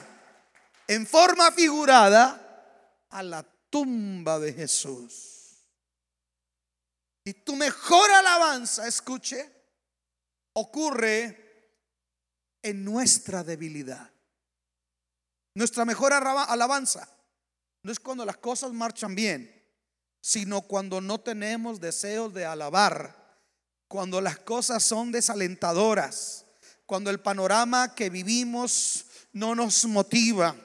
en 0.87 1.07
forma 1.07 1.51
figurada 1.51 3.07
a 3.09 3.23
la 3.23 3.41
tumba 3.71 4.37
de 4.37 4.53
Jesús. 4.53 5.65
Y 7.23 7.33
tu 7.33 7.55
mejor 7.55 8.11
alabanza, 8.11 8.87
escuche, 8.87 9.51
ocurre 10.53 11.73
en 12.61 12.85
nuestra 12.85 13.43
debilidad. 13.43 14.07
Nuestra 15.55 15.83
mejor 15.83 16.13
alabanza 16.13 17.09
no 17.81 17.91
es 17.91 17.99
cuando 17.99 18.23
las 18.23 18.37
cosas 18.37 18.71
marchan 18.71 19.15
bien, 19.15 19.51
sino 20.21 20.61
cuando 20.61 21.01
no 21.01 21.21
tenemos 21.21 21.79
deseos 21.79 22.35
de 22.35 22.45
alabar 22.45 23.24
cuando 23.87 24.21
las 24.21 24.39
cosas 24.39 24.83
son 24.83 25.11
desalentadoras, 25.11 26.45
cuando 26.85 27.09
el 27.09 27.19
panorama 27.19 27.95
que 27.95 28.09
vivimos 28.09 29.05
no 29.33 29.55
nos 29.55 29.85
motiva. 29.85 30.55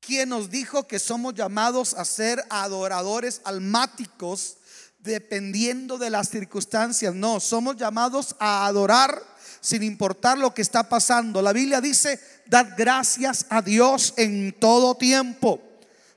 ¿Quién 0.00 0.28
nos 0.28 0.50
dijo 0.50 0.86
que 0.86 0.98
somos 0.98 1.34
llamados 1.34 1.94
a 1.94 2.04
ser 2.04 2.44
adoradores 2.50 3.40
almáticos 3.44 4.58
dependiendo 4.98 5.96
de 5.96 6.10
las 6.10 6.28
circunstancias? 6.28 7.14
No, 7.14 7.40
somos 7.40 7.76
llamados 7.76 8.36
a 8.38 8.66
adorar 8.66 9.22
sin 9.62 9.82
importar 9.82 10.36
lo 10.36 10.52
que 10.52 10.60
está 10.60 10.90
pasando. 10.90 11.40
La 11.40 11.54
Biblia 11.54 11.80
dice, 11.80 12.20
dad 12.46 12.74
gracias 12.76 13.46
a 13.48 13.62
Dios 13.62 14.12
en 14.18 14.54
todo 14.60 14.94
tiempo, 14.94 15.58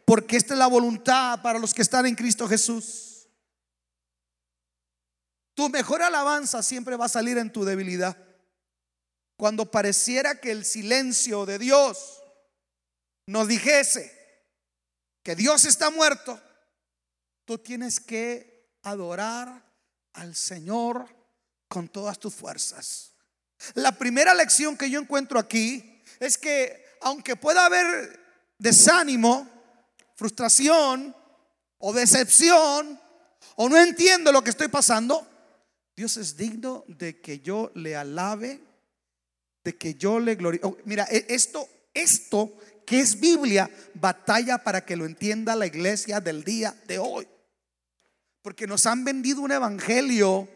porque 0.03 0.35
esta 0.35 0.53
es 0.53 0.59
la 0.59 0.67
voluntad 0.67 1.41
para 1.41 1.57
los 1.57 1.73
que 1.73 1.81
están 1.81 2.05
en 2.05 2.15
Cristo 2.15 2.45
Jesús. 2.49 3.06
Tu 5.57 5.69
mejor 5.69 6.03
alabanza 6.03 6.61
siempre 6.61 6.95
va 6.97 7.05
a 7.05 7.09
salir 7.09 7.39
en 7.39 7.51
tu 7.51 7.65
debilidad. 7.65 8.15
Cuando 9.37 9.71
pareciera 9.71 10.39
que 10.39 10.51
el 10.51 10.63
silencio 10.63 11.47
de 11.47 11.57
Dios 11.57 12.21
nos 13.25 13.47
dijese 13.47 14.15
que 15.23 15.35
Dios 15.35 15.65
está 15.65 15.89
muerto, 15.89 16.39
tú 17.43 17.57
tienes 17.57 17.99
que 17.99 18.77
adorar 18.83 19.65
al 20.13 20.35
Señor 20.35 21.07
con 21.67 21.89
todas 21.89 22.19
tus 22.19 22.35
fuerzas. 22.35 23.13
La 23.73 23.93
primera 23.93 24.35
lección 24.35 24.77
que 24.77 24.91
yo 24.91 24.99
encuentro 24.99 25.39
aquí 25.39 26.03
es 26.19 26.37
que 26.37 26.85
aunque 27.01 27.35
pueda 27.35 27.65
haber 27.65 28.19
desánimo, 28.59 29.49
frustración 30.13 31.15
o 31.79 31.93
decepción, 31.93 33.01
o 33.55 33.67
no 33.67 33.77
entiendo 33.77 34.31
lo 34.31 34.43
que 34.43 34.51
estoy 34.51 34.67
pasando, 34.67 35.27
Dios 35.97 36.15
es 36.17 36.37
digno 36.37 36.85
de 36.87 37.19
que 37.19 37.39
yo 37.39 37.71
le 37.73 37.95
alabe, 37.95 38.61
de 39.63 39.75
que 39.75 39.95
yo 39.95 40.19
le 40.19 40.35
glorie. 40.35 40.59
Oh, 40.61 40.77
mira, 40.85 41.07
e, 41.09 41.25
esto, 41.27 41.67
esto 41.91 42.53
que 42.85 42.99
es 42.99 43.19
Biblia, 43.19 43.67
batalla 43.95 44.59
para 44.59 44.85
que 44.85 44.95
lo 44.95 45.07
entienda 45.07 45.55
la 45.55 45.65
iglesia 45.65 46.19
del 46.21 46.43
día 46.43 46.75
de 46.87 46.99
hoy. 46.99 47.27
Porque 48.43 48.67
nos 48.67 48.85
han 48.85 49.03
vendido 49.03 49.41
un 49.41 49.51
evangelio 49.51 50.47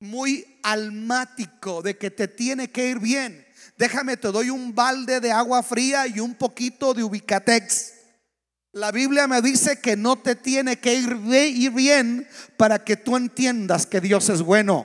muy 0.00 0.58
almático 0.64 1.80
de 1.80 1.96
que 1.96 2.10
te 2.10 2.26
tiene 2.26 2.72
que 2.72 2.88
ir 2.88 2.98
bien. 2.98 3.46
Déjame, 3.78 4.16
te 4.16 4.32
doy 4.32 4.50
un 4.50 4.74
balde 4.74 5.20
de 5.20 5.30
agua 5.30 5.62
fría 5.62 6.08
y 6.08 6.18
un 6.18 6.34
poquito 6.34 6.92
de 6.92 7.04
ubicatex. 7.04 7.92
La 8.74 8.90
Biblia 8.90 9.28
me 9.28 9.40
dice 9.40 9.78
que 9.78 9.96
no 9.96 10.16
te 10.16 10.34
tiene 10.34 10.80
que 10.80 10.94
ir 10.94 11.14
bien 11.14 12.26
para 12.56 12.82
que 12.82 12.96
tú 12.96 13.16
entiendas 13.16 13.86
que 13.86 14.00
Dios 14.00 14.28
es 14.30 14.42
bueno. 14.42 14.84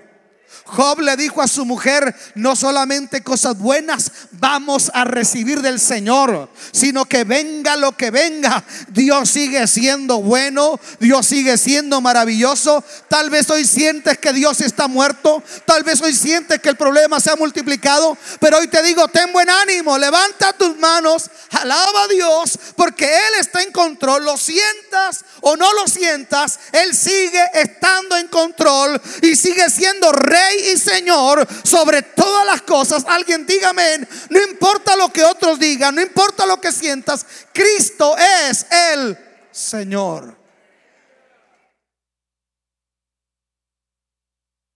Job 0.65 0.99
le 0.99 1.15
dijo 1.15 1.41
a 1.41 1.47
su 1.47 1.65
mujer, 1.65 2.15
no 2.35 2.55
solamente 2.55 3.23
cosas 3.23 3.57
buenas 3.57 4.11
vamos 4.31 4.91
a 4.93 5.03
recibir 5.03 5.61
del 5.61 5.79
Señor, 5.79 6.49
sino 6.71 7.05
que 7.05 7.23
venga 7.23 7.75
lo 7.75 7.95
que 7.97 8.11
venga, 8.11 8.63
Dios 8.89 9.29
sigue 9.29 9.67
siendo 9.67 10.21
bueno, 10.21 10.79
Dios 10.99 11.25
sigue 11.25 11.57
siendo 11.57 12.01
maravilloso. 12.01 12.83
Tal 13.07 13.29
vez 13.29 13.49
hoy 13.49 13.65
sientes 13.65 14.17
que 14.17 14.33
Dios 14.33 14.61
está 14.61 14.87
muerto, 14.87 15.43
tal 15.65 15.83
vez 15.83 16.01
hoy 16.01 16.13
sientes 16.13 16.59
que 16.59 16.69
el 16.69 16.77
problema 16.77 17.19
se 17.19 17.31
ha 17.31 17.35
multiplicado, 17.35 18.17
pero 18.39 18.57
hoy 18.59 18.67
te 18.67 18.83
digo, 18.83 19.07
ten 19.07 19.31
buen 19.33 19.49
ánimo, 19.49 19.97
levanta 19.97 20.53
tus 20.53 20.77
manos, 20.77 21.29
alaba 21.51 22.03
a 22.03 22.07
Dios, 22.07 22.59
porque 22.75 23.05
Él 23.05 23.33
está 23.39 23.61
en 23.61 23.71
control, 23.71 24.23
lo 24.23 24.37
sientas 24.37 25.25
o 25.41 25.57
no 25.57 25.71
lo 25.73 25.87
sientas, 25.87 26.59
Él 26.71 26.95
sigue 26.95 27.43
estando 27.53 28.17
en 28.17 28.27
control 28.27 29.01
y 29.21 29.35
sigue 29.35 29.69
siendo 29.69 30.11
rey 30.11 30.38
y 30.73 30.77
Señor 30.77 31.47
sobre 31.63 32.01
todas 32.01 32.45
las 32.45 32.61
cosas. 32.61 33.05
Alguien 33.07 33.45
dígame, 33.45 34.07
no 34.29 34.41
importa 34.41 34.95
lo 34.95 35.11
que 35.11 35.23
otros 35.23 35.59
digan, 35.59 35.95
no 35.95 36.01
importa 36.01 36.45
lo 36.45 36.59
que 36.59 36.71
sientas, 36.71 37.25
Cristo 37.53 38.15
es 38.17 38.65
el 38.71 39.17
Señor. 39.51 40.37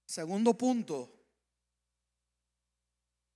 Segundo 0.05 0.53
punto. 0.53 1.10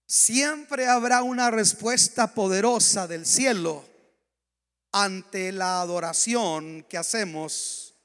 Siempre 0.05 0.87
habrá 0.87 1.21
una 1.21 1.51
respuesta 1.51 2.33
poderosa 2.33 3.07
del 3.07 3.25
cielo 3.25 3.83
ante 4.91 5.51
la 5.51 5.81
adoración 5.81 6.85
que 6.87 6.97
hacemos, 6.97 7.95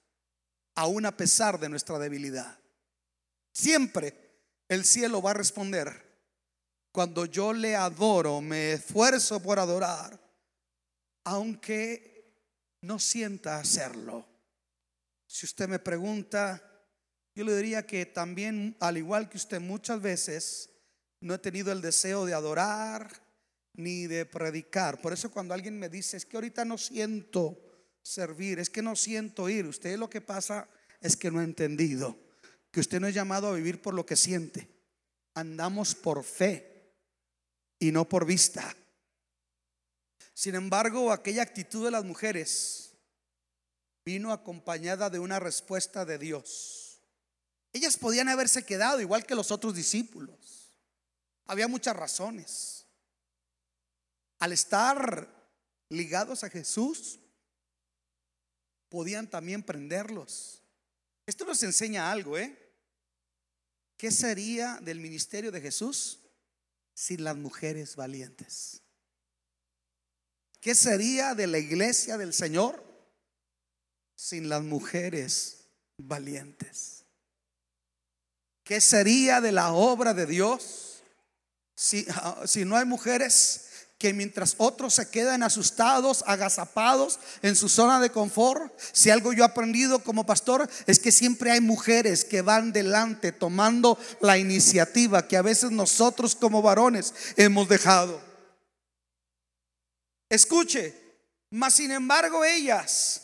aún 0.75 1.07
a 1.07 1.17
pesar 1.17 1.61
de 1.61 1.69
nuestra 1.69 1.99
debilidad. 1.99 2.62
Siempre 3.53 4.15
el 4.69 4.85
cielo 4.85 5.21
va 5.21 5.33
a 5.33 5.35
responder. 5.35 6.11
Cuando 6.91 7.27
yo 7.27 7.53
le 7.53 7.77
adoro, 7.77 8.41
me 8.41 8.73
esfuerzo 8.73 9.41
por 9.43 9.59
adorar, 9.59 10.19
aunque 11.25 12.13
no 12.83 12.99
sienta 12.99 13.59
hacerlo. 13.59 14.27
Si 15.27 15.47
usted 15.47 15.69
me 15.69 15.79
pregunta, 15.79 16.63
yo 17.35 17.45
le 17.45 17.57
diría 17.57 17.87
que 17.87 18.05
también, 18.05 18.77
al 18.81 18.99
igual 18.99 19.29
que 19.29 19.39
usted 19.39 19.61
muchas 19.61 20.01
veces, 20.03 20.71
no 21.21 21.35
he 21.35 21.39
tenido 21.39 21.73
el 21.73 21.81
deseo 21.81 22.27
de 22.27 22.35
adorar 22.35 23.11
ni 23.75 24.07
de 24.07 24.27
predicar. 24.27 25.01
Por 25.01 25.13
eso 25.13 25.31
cuando 25.31 25.55
alguien 25.55 25.79
me 25.79 25.89
dice, 25.89 26.17
es 26.17 26.27
que 26.27 26.37
ahorita 26.37 26.65
no 26.65 26.77
siento 26.77 27.59
servir, 28.03 28.59
es 28.59 28.69
que 28.69 28.83
no 28.83 28.97
siento 28.97 29.49
ir, 29.49 29.67
usted 29.67 29.97
lo 29.97 30.11
que 30.11 30.21
pasa 30.21 30.69
es 31.01 31.17
que 31.17 31.31
no 31.31 31.41
ha 31.41 31.45
entendido 31.45 32.32
que 32.73 32.81
usted 32.81 32.99
no 32.99 33.07
es 33.07 33.15
llamado 33.15 33.49
a 33.49 33.53
vivir 33.53 33.81
por 33.81 33.95
lo 33.95 34.05
que 34.05 34.17
siente. 34.17 34.67
Andamos 35.35 35.95
por 35.95 36.25
fe 36.25 36.97
y 37.79 37.93
no 37.93 38.09
por 38.09 38.25
vista. 38.27 38.75
Sin 40.35 40.55
embargo, 40.55 41.13
aquella 41.13 41.43
actitud 41.43 41.85
de 41.85 41.91
las 41.91 42.05
mujeres 42.05 42.95
vino 44.05 44.33
acompañada 44.33 45.11
de 45.11 45.19
una 45.19 45.39
respuesta 45.39 46.05
de 46.05 46.19
Dios. 46.19 47.01
Ellas 47.75 47.97
podían 47.97 48.29
haberse 48.29 48.65
quedado 48.65 49.01
igual 49.01 49.27
que 49.27 49.35
los 49.35 49.51
otros 49.51 49.75
discípulos. 49.75 50.73
Había 51.47 51.69
muchas 51.69 51.95
razones. 51.95 52.87
Al 54.39 54.53
estar 54.53 55.29
ligados 55.91 56.43
a 56.43 56.51
Jesús, 56.51 57.21
podían 58.89 59.29
también 59.29 59.63
prenderlos. 59.63 60.62
Esto 61.27 61.45
nos 61.45 61.63
enseña 61.63 62.11
algo, 62.11 62.37
¿eh? 62.37 62.59
¿Qué 63.97 64.11
sería 64.11 64.79
del 64.83 64.99
ministerio 64.99 65.53
de 65.53 65.61
Jesús 65.61 66.21
sin 66.95 67.23
las 67.23 67.37
mujeres 67.37 67.95
valientes? 67.95 68.83
¿Qué 70.61 70.75
sería 70.75 71.35
de 71.35 71.47
la 71.47 71.59
iglesia 71.59 72.17
del 72.17 72.33
Señor 72.33 72.83
sin 74.15 74.49
las 74.49 74.63
mujeres 74.63 75.69
valientes? 75.97 77.05
¿Qué 78.65 78.81
sería 78.81 79.41
de 79.41 79.53
la 79.53 79.73
obra 79.73 80.15
de 80.15 80.27
Dios 80.27 81.03
si, 81.75 82.07
si 82.47 82.65
no 82.65 82.77
hay 82.77 82.85
mujeres 82.85 83.69
que 84.03 84.13
mientras 84.13 84.57
otros 84.59 84.95
se 84.95 85.09
quedan 85.09 85.45
asustados, 85.45 86.25
agazapados 86.27 87.21
en 87.41 87.55
su 87.55 87.69
zona 87.69 88.01
de 88.01 88.11
confort, 88.11 88.77
si 88.91 89.11
algo 89.11 89.33
yo 89.33 89.45
he 89.45 89.47
aprendido 89.47 90.03
como 90.03 90.27
pastor 90.27 90.69
es 90.89 90.99
que 90.99 91.13
siempre 91.13 91.53
hay 91.53 91.61
mujeres 91.61 92.25
que 92.25 92.43
van 92.43 92.73
delante 92.73 93.31
tomando 93.31 93.97
la 94.21 94.39
iniciativa 94.39 95.29
que 95.29 95.37
a 95.37 95.43
veces 95.43 95.71
nosotros 95.71 96.35
como 96.35 96.63
varones 96.63 97.15
hemos 97.37 97.69
dejado. 97.69 98.21
Escuche, 100.29 100.93
mas 101.51 101.75
sin 101.75 101.93
embargo 101.93 102.45
ellas, 102.45 103.21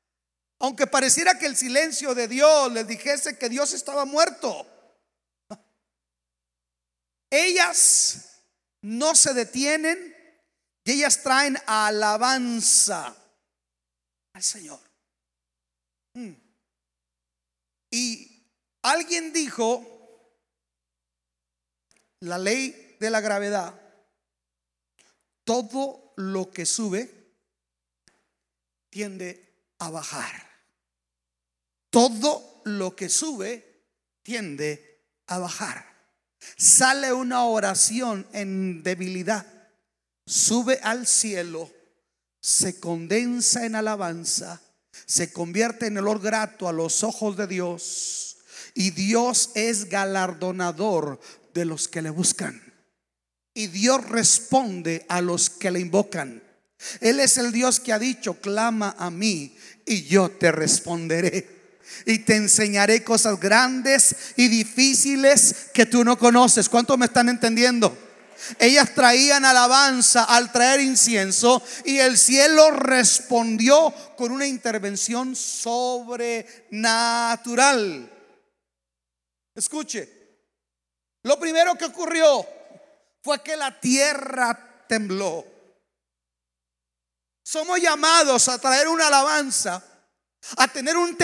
aunque 0.58 0.86
pareciera 0.86 1.38
que 1.38 1.46
el 1.46 1.56
silencio 1.56 2.14
de 2.14 2.28
Dios 2.28 2.70
les 2.70 2.86
dijese 2.86 3.38
que 3.38 3.48
Dios 3.48 3.72
estaba 3.72 4.04
muerto, 4.04 4.66
ellas 7.30 8.26
no 8.82 9.14
se 9.14 9.32
detienen 9.32 10.17
y 10.88 10.92
ellas 10.92 11.22
traen 11.22 11.58
alabanza 11.66 13.14
al 14.32 14.42
Señor. 14.42 14.80
Mm. 16.14 16.32
Y 17.90 18.42
alguien 18.80 19.30
dijo, 19.34 19.84
la 22.20 22.38
ley 22.38 22.96
de 22.98 23.10
la 23.10 23.20
gravedad, 23.20 23.78
todo 25.44 26.14
lo 26.16 26.50
que 26.50 26.64
sube 26.64 27.34
tiende 28.88 29.74
a 29.80 29.90
bajar. 29.90 30.48
Todo 31.90 32.62
lo 32.64 32.96
que 32.96 33.10
sube 33.10 33.84
tiende 34.22 35.04
a 35.26 35.36
bajar. 35.36 35.84
Sale 36.56 37.12
una 37.12 37.44
oración 37.44 38.26
en 38.32 38.82
debilidad 38.82 39.57
sube 40.28 40.78
al 40.82 41.06
cielo, 41.06 41.70
se 42.40 42.78
condensa 42.78 43.64
en 43.64 43.74
alabanza, 43.74 44.60
se 45.06 45.32
convierte 45.32 45.86
en 45.86 45.98
olor 45.98 46.20
grato 46.20 46.68
a 46.68 46.72
los 46.72 47.02
ojos 47.02 47.36
de 47.36 47.46
Dios 47.46 48.36
y 48.74 48.90
Dios 48.90 49.50
es 49.54 49.88
galardonador 49.88 51.18
de 51.54 51.64
los 51.64 51.88
que 51.88 52.02
le 52.02 52.10
buscan. 52.10 52.62
Y 53.54 53.68
Dios 53.68 54.04
responde 54.08 55.04
a 55.08 55.20
los 55.20 55.50
que 55.50 55.70
le 55.70 55.80
invocan. 55.80 56.42
Él 57.00 57.18
es 57.18 57.38
el 57.38 57.50
Dios 57.50 57.80
que 57.80 57.92
ha 57.92 57.98
dicho, 57.98 58.34
clama 58.34 58.94
a 58.98 59.10
mí 59.10 59.56
y 59.84 60.04
yo 60.04 60.30
te 60.30 60.52
responderé. 60.52 61.58
Y 62.04 62.18
te 62.18 62.36
enseñaré 62.36 63.02
cosas 63.02 63.40
grandes 63.40 64.14
y 64.36 64.48
difíciles 64.48 65.70
que 65.72 65.86
tú 65.86 66.04
no 66.04 66.18
conoces. 66.18 66.68
¿Cuántos 66.68 66.98
me 66.98 67.06
están 67.06 67.30
entendiendo? 67.30 67.96
Ellas 68.58 68.94
traían 68.94 69.44
alabanza 69.44 70.24
al 70.24 70.50
traer 70.52 70.80
incienso 70.80 71.62
y 71.84 71.98
el 71.98 72.16
cielo 72.18 72.70
respondió 72.70 73.92
con 74.16 74.32
una 74.32 74.46
intervención 74.46 75.36
sobrenatural. 75.36 78.10
Escuche, 79.54 80.16
lo 81.22 81.38
primero 81.38 81.74
que 81.74 81.84
ocurrió 81.86 82.46
fue 83.22 83.42
que 83.42 83.56
la 83.56 83.80
tierra 83.80 84.84
tembló. 84.88 85.44
Somos 87.42 87.80
llamados 87.80 88.48
a 88.48 88.58
traer 88.58 88.88
una 88.88 89.08
alabanza 89.08 89.82
a 90.56 90.68
tener 90.68 90.96
un, 90.96 91.16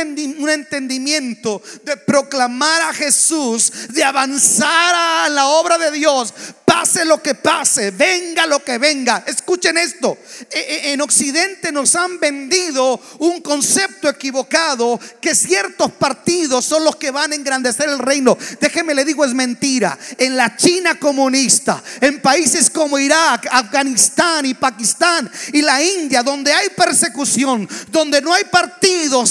entendimiento 0.51 1.63
de 1.83 1.97
proclamar 1.97 2.83
a 2.83 2.93
Jesús, 2.93 3.73
de 3.91 4.05
avanzar 4.05 4.95
a 4.95 5.29
la 5.31 5.47
obra 5.47 5.79
de 5.79 5.93
Dios, 5.93 6.35
pase 6.65 7.05
lo 7.05 7.23
que 7.23 7.35
pase, 7.35 7.91
venga 7.93 8.47
lo 8.47 8.63
que 8.63 8.79
venga. 8.79 9.25
Escuchen 9.27 9.79
esto, 9.79 10.19
e, 10.51 10.59
e, 10.59 10.93
en 10.93 11.01
Occidente 11.01 11.73
nos 11.73 11.95
han 11.95 12.19
vendido 12.19 13.01
un 13.21 13.41
concepto 13.41 14.09
equivocado 14.09 15.01
que 15.21 15.35
ciertos 15.35 15.93
partidos 15.93 16.65
son 16.65 16.85
los 16.85 16.97
que 16.97 17.11
van 17.11 17.33
a 17.33 17.35
engrandecer 17.35 17.89
el 17.89 17.99
reino. 17.99 18.37
Déjeme 18.61 18.95
le 18.95 19.05
digo, 19.05 19.25
es 19.25 19.33
mentira. 19.33 19.99
En 20.19 20.37
la 20.37 20.57
China 20.57 20.99
comunista, 20.99 21.83
en 22.01 22.21
países 22.21 22.69
como 22.69 22.99
Irak, 22.99 23.49
Afganistán 23.51 24.45
y 24.45 24.55
Pakistán 24.55 25.31
y 25.53 25.63
la 25.63 25.83
India, 25.83 26.23
donde 26.23 26.53
hay 26.53 26.69
persecución, 26.71 27.69
donde 27.91 28.21
no 28.21 28.35
hay 28.35 28.45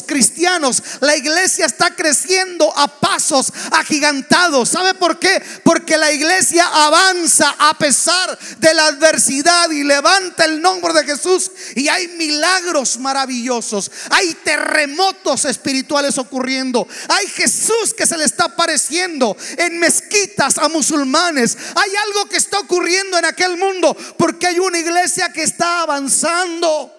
cristianos, 0.06 0.82
la 1.00 1.16
iglesia 1.16 1.66
está 1.66 1.96
creciendo 1.96 2.72
a 2.78 3.00
pasos 3.00 3.52
agigantados. 3.72 4.70
¿Sabe 4.70 4.94
por 4.94 5.20
qué? 5.20 5.42
Porque 5.64 5.98
la 5.98 6.12
iglesia 6.12 6.66
avanza 6.68 7.56
a 7.58 7.78
pesar 7.78 8.38
de 8.60 8.74
la 8.74 8.88
adversidad 8.88 9.70
y 9.72 9.84
levanta 9.84 10.46
el 10.46 10.62
nombre 10.62 10.94
de 10.94 11.06
Jesús. 11.06 11.52
Y 11.76 11.88
hay 11.88 12.08
milagros 12.10 12.98
maravillosos, 12.98 13.92
hay 14.10 14.34
terremotos 14.44 15.46
espirituales 15.46 16.18
ocurriendo, 16.18 16.88
hay 17.10 17.28
Jesús 17.28 17.94
que 17.96 18.06
se 18.06 18.18
le 18.18 18.26
está 18.26 18.46
apareciendo 18.46 19.36
en 19.58 19.80
mezquitas 19.80 20.58
a 20.58 20.70
musulmanes, 20.70 21.58
hay 21.76 21.92
algo 22.08 22.30
que 22.30 22.38
está 22.38 22.60
ocurriendo 22.60 23.18
en 23.18 23.26
aquel 23.26 23.58
mundo 23.58 23.96
porque 24.18 24.48
hay 24.48 24.60
una 24.60 24.78
iglesia 24.78 25.32
que 25.32 25.44
está 25.44 25.82
avanzando 25.82 26.92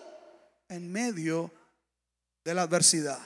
en 0.69 0.91
medio 0.91 1.53
de 2.45 2.55
la 2.55 2.63
adversidad. 2.63 3.19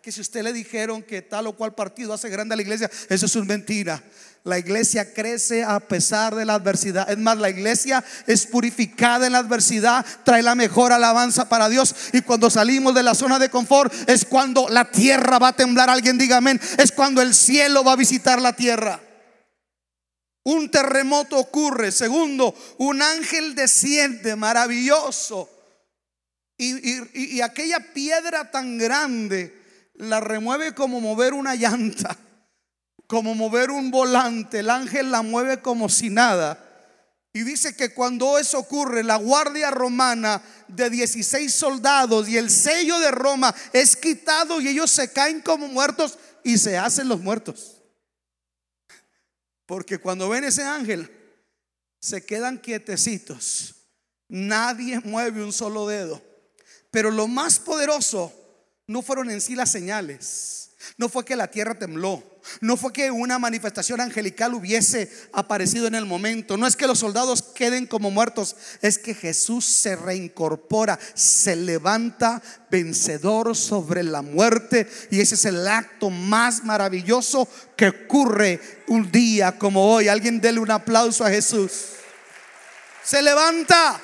Que 0.00 0.12
si 0.12 0.22
usted 0.22 0.42
le 0.42 0.54
dijeron 0.54 1.02
que 1.02 1.20
tal 1.20 1.46
o 1.46 1.52
cual 1.54 1.74
partido 1.74 2.14
hace 2.14 2.30
grande 2.30 2.54
a 2.54 2.56
la 2.56 2.62
iglesia, 2.62 2.90
eso 3.10 3.26
es 3.26 3.36
una 3.36 3.44
mentira. 3.44 4.02
La 4.42 4.58
iglesia 4.58 5.12
crece 5.12 5.62
a 5.62 5.78
pesar 5.80 6.34
de 6.34 6.46
la 6.46 6.54
adversidad. 6.54 7.10
Es 7.10 7.18
más, 7.18 7.36
la 7.36 7.50
iglesia 7.50 8.02
es 8.26 8.46
purificada 8.46 9.26
en 9.26 9.32
la 9.32 9.38
adversidad, 9.38 10.04
trae 10.24 10.42
la 10.42 10.54
mejor 10.54 10.92
alabanza 10.92 11.48
para 11.50 11.68
Dios. 11.68 11.94
Y 12.12 12.22
cuando 12.22 12.48
salimos 12.48 12.94
de 12.94 13.02
la 13.02 13.14
zona 13.14 13.38
de 13.38 13.50
confort, 13.50 13.92
es 14.08 14.24
cuando 14.24 14.68
la 14.70 14.90
tierra 14.90 15.38
va 15.38 15.48
a 15.48 15.56
temblar. 15.56 15.90
Alguien 15.90 16.16
diga 16.16 16.38
amén. 16.38 16.58
Es 16.78 16.90
cuando 16.92 17.20
el 17.20 17.34
cielo 17.34 17.84
va 17.84 17.92
a 17.92 17.96
visitar 17.96 18.40
la 18.40 18.54
tierra. 18.54 19.00
Un 20.44 20.70
terremoto 20.70 21.38
ocurre. 21.38 21.92
Segundo, 21.92 22.54
un 22.78 23.02
ángel 23.02 23.54
desciende 23.54 24.34
maravilloso. 24.34 25.53
Y, 26.56 27.36
y 27.36 27.40
aquella 27.40 27.92
piedra 27.92 28.50
tan 28.50 28.78
grande 28.78 29.60
la 29.94 30.20
remueve 30.20 30.74
como 30.74 31.00
mover 31.00 31.34
una 31.34 31.54
llanta, 31.54 32.16
como 33.06 33.34
mover 33.34 33.70
un 33.70 33.90
volante. 33.90 34.60
El 34.60 34.70
ángel 34.70 35.10
la 35.10 35.22
mueve 35.22 35.60
como 35.60 35.88
si 35.88 36.10
nada. 36.10 36.60
Y 37.32 37.42
dice 37.42 37.74
que 37.74 37.92
cuando 37.92 38.38
eso 38.38 38.60
ocurre, 38.60 39.02
la 39.02 39.16
guardia 39.16 39.72
romana 39.72 40.40
de 40.68 40.88
16 40.88 41.52
soldados 41.52 42.28
y 42.28 42.36
el 42.36 42.48
sello 42.48 43.00
de 43.00 43.10
Roma 43.10 43.52
es 43.72 43.96
quitado 43.96 44.60
y 44.60 44.68
ellos 44.68 44.92
se 44.92 45.12
caen 45.12 45.40
como 45.40 45.66
muertos 45.66 46.16
y 46.44 46.58
se 46.58 46.78
hacen 46.78 47.08
los 47.08 47.20
muertos. 47.20 47.82
Porque 49.66 49.98
cuando 49.98 50.28
ven 50.28 50.44
ese 50.44 50.62
ángel, 50.62 51.10
se 52.00 52.24
quedan 52.24 52.58
quietecitos. 52.58 53.74
Nadie 54.28 55.00
mueve 55.00 55.42
un 55.42 55.52
solo 55.52 55.88
dedo. 55.88 56.22
Pero 56.94 57.10
lo 57.10 57.26
más 57.26 57.58
poderoso 57.58 58.32
no 58.86 59.02
fueron 59.02 59.28
en 59.28 59.40
sí 59.40 59.56
las 59.56 59.72
señales. 59.72 60.70
No 60.96 61.08
fue 61.08 61.24
que 61.24 61.34
la 61.34 61.50
tierra 61.50 61.76
tembló. 61.76 62.22
No 62.60 62.76
fue 62.76 62.92
que 62.92 63.10
una 63.10 63.36
manifestación 63.40 64.00
angelical 64.00 64.54
hubiese 64.54 65.10
aparecido 65.32 65.88
en 65.88 65.96
el 65.96 66.06
momento. 66.06 66.56
No 66.56 66.68
es 66.68 66.76
que 66.76 66.86
los 66.86 67.00
soldados 67.00 67.42
queden 67.42 67.88
como 67.88 68.12
muertos. 68.12 68.54
Es 68.80 68.98
que 68.98 69.12
Jesús 69.12 69.64
se 69.64 69.96
reincorpora, 69.96 70.96
se 71.14 71.56
levanta 71.56 72.40
vencedor 72.70 73.56
sobre 73.56 74.04
la 74.04 74.22
muerte. 74.22 74.88
Y 75.10 75.20
ese 75.20 75.34
es 75.34 75.46
el 75.46 75.66
acto 75.66 76.10
más 76.10 76.62
maravilloso 76.62 77.48
que 77.76 77.88
ocurre 77.88 78.60
un 78.86 79.10
día 79.10 79.58
como 79.58 79.92
hoy. 79.92 80.06
Alguien 80.06 80.40
dele 80.40 80.60
un 80.60 80.70
aplauso 80.70 81.24
a 81.24 81.30
Jesús. 81.30 81.72
Se 83.02 83.20
levanta. 83.20 84.00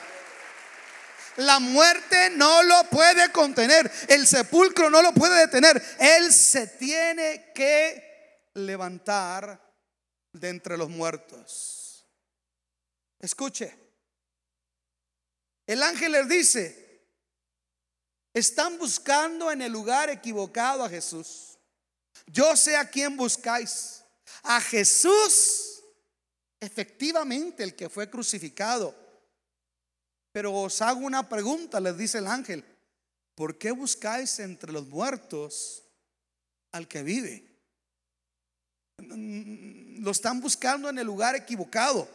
La 1.41 1.59
muerte 1.59 2.31
no 2.37 2.63
lo 2.63 2.85
puede 2.91 3.33
contener. 3.33 3.91
El 4.09 4.27
sepulcro 4.27 4.91
no 4.91 5.01
lo 5.01 5.15
puede 5.15 5.41
detener. 5.41 5.83
Él 5.99 6.33
se 6.33 6.67
tiene 6.67 7.53
que 7.55 8.51
levantar 8.55 9.59
de 10.33 10.49
entre 10.51 10.77
los 10.77 10.91
muertos. 10.91 12.07
Escuche. 13.19 13.75
El 15.67 15.83
ángel 15.83 16.13
les 16.13 16.29
dice, 16.29 17.07
están 18.35 18.77
buscando 18.77 19.51
en 19.51 19.63
el 19.63 19.73
lugar 19.73 20.11
equivocado 20.11 20.85
a 20.85 20.91
Jesús. 20.91 21.59
Yo 22.27 22.55
sé 22.55 22.77
a 22.77 22.91
quién 22.91 23.17
buscáis. 23.17 24.05
A 24.43 24.61
Jesús, 24.61 25.83
efectivamente 26.61 27.63
el 27.63 27.75
que 27.75 27.89
fue 27.89 28.11
crucificado. 28.11 29.10
Pero 30.41 30.55
os 30.55 30.81
hago 30.81 31.01
una 31.01 31.29
pregunta, 31.29 31.79
les 31.81 31.99
dice 31.99 32.17
el 32.17 32.27
ángel. 32.27 32.65
¿Por 33.35 33.59
qué 33.59 33.73
buscáis 33.73 34.39
entre 34.39 34.73
los 34.73 34.87
muertos 34.87 35.83
al 36.73 36.89
que 36.89 37.03
vive? 37.03 37.45
Lo 38.97 40.11
están 40.11 40.41
buscando 40.41 40.89
en 40.89 40.99
el 40.99 41.07
lugar 41.07 41.37
equivocado. 41.37 42.09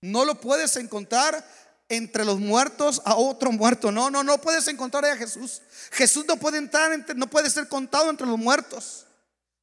No 0.00 0.24
lo 0.24 0.40
puedes 0.40 0.74
encontrar 0.76 1.46
entre 1.90 2.24
los 2.24 2.40
muertos 2.40 3.02
a 3.04 3.16
otro 3.16 3.52
muerto. 3.52 3.92
No, 3.92 4.10
no, 4.10 4.24
no 4.24 4.40
puedes 4.40 4.66
encontrar 4.66 5.04
a 5.04 5.16
Jesús. 5.18 5.60
Jesús 5.90 6.24
no 6.26 6.38
puede 6.38 6.56
entrar, 6.56 6.94
entre, 6.94 7.14
no 7.14 7.28
puede 7.28 7.50
ser 7.50 7.68
contado 7.68 8.08
entre 8.08 8.26
los 8.26 8.38
muertos. 8.38 9.04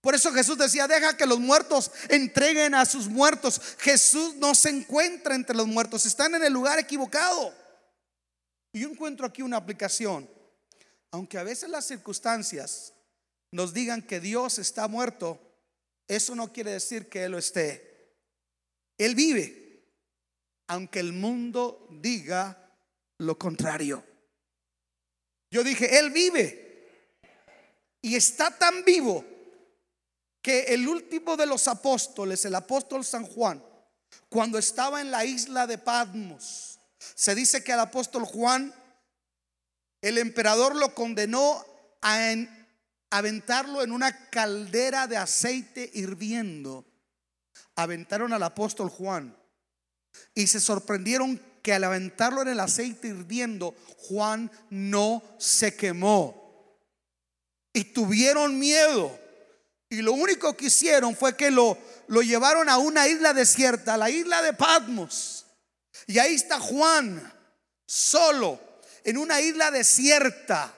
Por 0.02 0.14
eso 0.14 0.32
Jesús 0.32 0.60
decía, 0.60 0.88
deja 0.88 1.18
que 1.18 1.26
los 1.26 1.40
muertos 1.40 1.90
entreguen 2.10 2.76
a 2.76 2.86
sus 2.86 3.08
muertos. 3.08 3.60
Jesús 3.80 4.36
no 4.36 4.54
se 4.54 4.70
encuentra 4.70 5.34
entre 5.34 5.56
los 5.56 5.66
muertos, 5.66 6.06
están 6.06 6.36
en 6.36 6.44
el 6.44 6.54
lugar 6.54 6.78
equivocado. 6.78 7.66
Y 8.78 8.82
yo 8.82 8.90
encuentro 8.92 9.26
aquí 9.26 9.42
una 9.42 9.58
aplicación. 9.58 10.30
Aunque 11.10 11.40
a 11.40 11.44
veces 11.44 11.68
las 11.68 11.88
circunstancias 11.88 12.94
nos 13.50 13.74
digan 13.74 14.04
que 14.04 14.20
Dios 14.20 14.60
está 14.60 14.88
muerto, 14.88 15.40
eso 16.08 16.36
no 16.36 16.54
quiere 16.54 16.74
decir 16.74 17.10
que 17.10 17.24
Él 17.24 17.32
lo 17.32 17.40
esté. 17.40 18.13
Él 19.00 19.16
vive, 19.16 19.84
aunque 20.68 21.00
el 21.00 21.12
mundo 21.12 21.88
diga 21.90 22.72
lo 23.18 23.36
contrario. 23.40 24.04
Yo 25.50 25.63
dije, 25.63 25.98
Él 25.98 26.12
vive 26.12 26.88
y 28.04 28.16
está 28.16 28.56
tan 28.60 28.86
vivo 28.86 29.26
que 30.40 30.66
el 30.66 30.88
último 30.88 31.36
de 31.36 31.48
los 31.48 31.68
apóstoles, 31.68 32.46
el 32.46 32.54
apóstol 32.54 33.04
San 33.04 33.26
Juan, 33.26 33.63
cuando 34.30 34.60
estaba 34.60 35.02
en 35.02 35.10
la 35.10 35.26
isla 35.26 35.66
de 35.66 35.80
Patmos, 35.80 36.77
se 37.15 37.36
dice 37.36 37.63
que 37.63 37.74
al 37.74 37.80
apóstol 37.80 38.26
Juan, 38.26 38.74
el 40.02 40.17
emperador 40.17 40.76
lo 40.76 40.93
condenó 40.93 41.65
a 42.02 42.34
aventarlo 43.10 43.84
en 43.84 43.91
una 43.91 44.30
caldera 44.30 45.08
de 45.08 45.17
aceite 45.17 45.89
hirviendo. 45.93 46.86
Aventaron 47.76 48.34
al 48.34 48.43
apóstol 48.43 48.89
Juan 48.89 49.36
y 50.34 50.48
se 50.48 50.60
sorprendieron 50.60 51.41
que 51.62 51.74
al 51.74 51.84
aventarlo 51.84 52.41
en 52.41 52.50
el 52.50 52.60
aceite 52.60 53.10
hirviendo, 53.10 53.76
Juan 53.98 54.52
no 54.70 55.22
se 55.38 55.76
quemó. 55.76 56.80
Y 57.74 57.84
tuvieron 57.86 58.58
miedo. 58.58 59.20
Y 59.89 60.02
lo 60.02 60.13
único 60.13 60.56
que 60.56 60.67
hicieron 60.67 61.15
fue 61.15 61.36
que 61.36 61.52
lo, 61.52 61.78
lo 62.08 62.22
llevaron 62.22 62.70
a 62.70 62.78
una 62.78 63.08
isla 63.08 63.34
desierta, 63.34 63.96
a 63.96 63.98
la 63.98 64.10
isla 64.10 64.41
de 64.41 64.54
Patmos. 64.54 65.47
Y 66.06 66.20
ahí 66.20 66.36
está 66.36 66.60
Juan, 66.60 67.34
solo, 67.86 68.60
en 69.04 69.18
una 69.18 69.42
isla 69.42 69.72
desierta, 69.72 70.74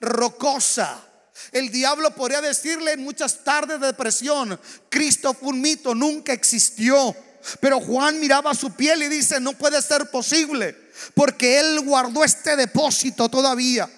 rocosa. 0.00 1.04
El 1.52 1.70
diablo 1.70 2.14
podría 2.14 2.40
decirle 2.40 2.92
en 2.92 3.02
muchas 3.02 3.42
tardes 3.42 3.80
de 3.80 3.88
depresión, 3.88 4.60
Cristo 4.88 5.34
fue 5.34 5.48
un 5.48 5.60
mito, 5.60 5.94
nunca 5.94 6.32
existió. 6.32 7.16
Pero 7.60 7.80
Juan 7.80 8.20
miraba 8.20 8.54
su 8.54 8.74
piel 8.74 9.02
y 9.02 9.08
dice, 9.08 9.40
no 9.40 9.54
puede 9.54 9.80
ser 9.80 10.10
posible, 10.10 10.76
porque 11.14 11.58
él 11.58 11.80
guardó 11.80 12.22
este 12.22 12.54
depósito 12.54 13.28
todavía. 13.30 13.88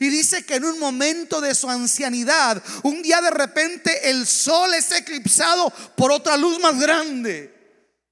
Y 0.00 0.08
dice 0.08 0.44
que 0.44 0.56
en 0.56 0.64
un 0.64 0.78
momento 0.78 1.40
de 1.40 1.54
su 1.54 1.70
ancianidad, 1.70 2.62
un 2.82 3.00
día 3.02 3.20
de 3.20 3.30
repente 3.30 4.10
el 4.10 4.26
sol 4.26 4.74
es 4.74 4.90
eclipsado 4.90 5.72
por 5.96 6.10
otra 6.10 6.36
luz 6.36 6.58
más 6.58 6.78
grande. 6.78 7.54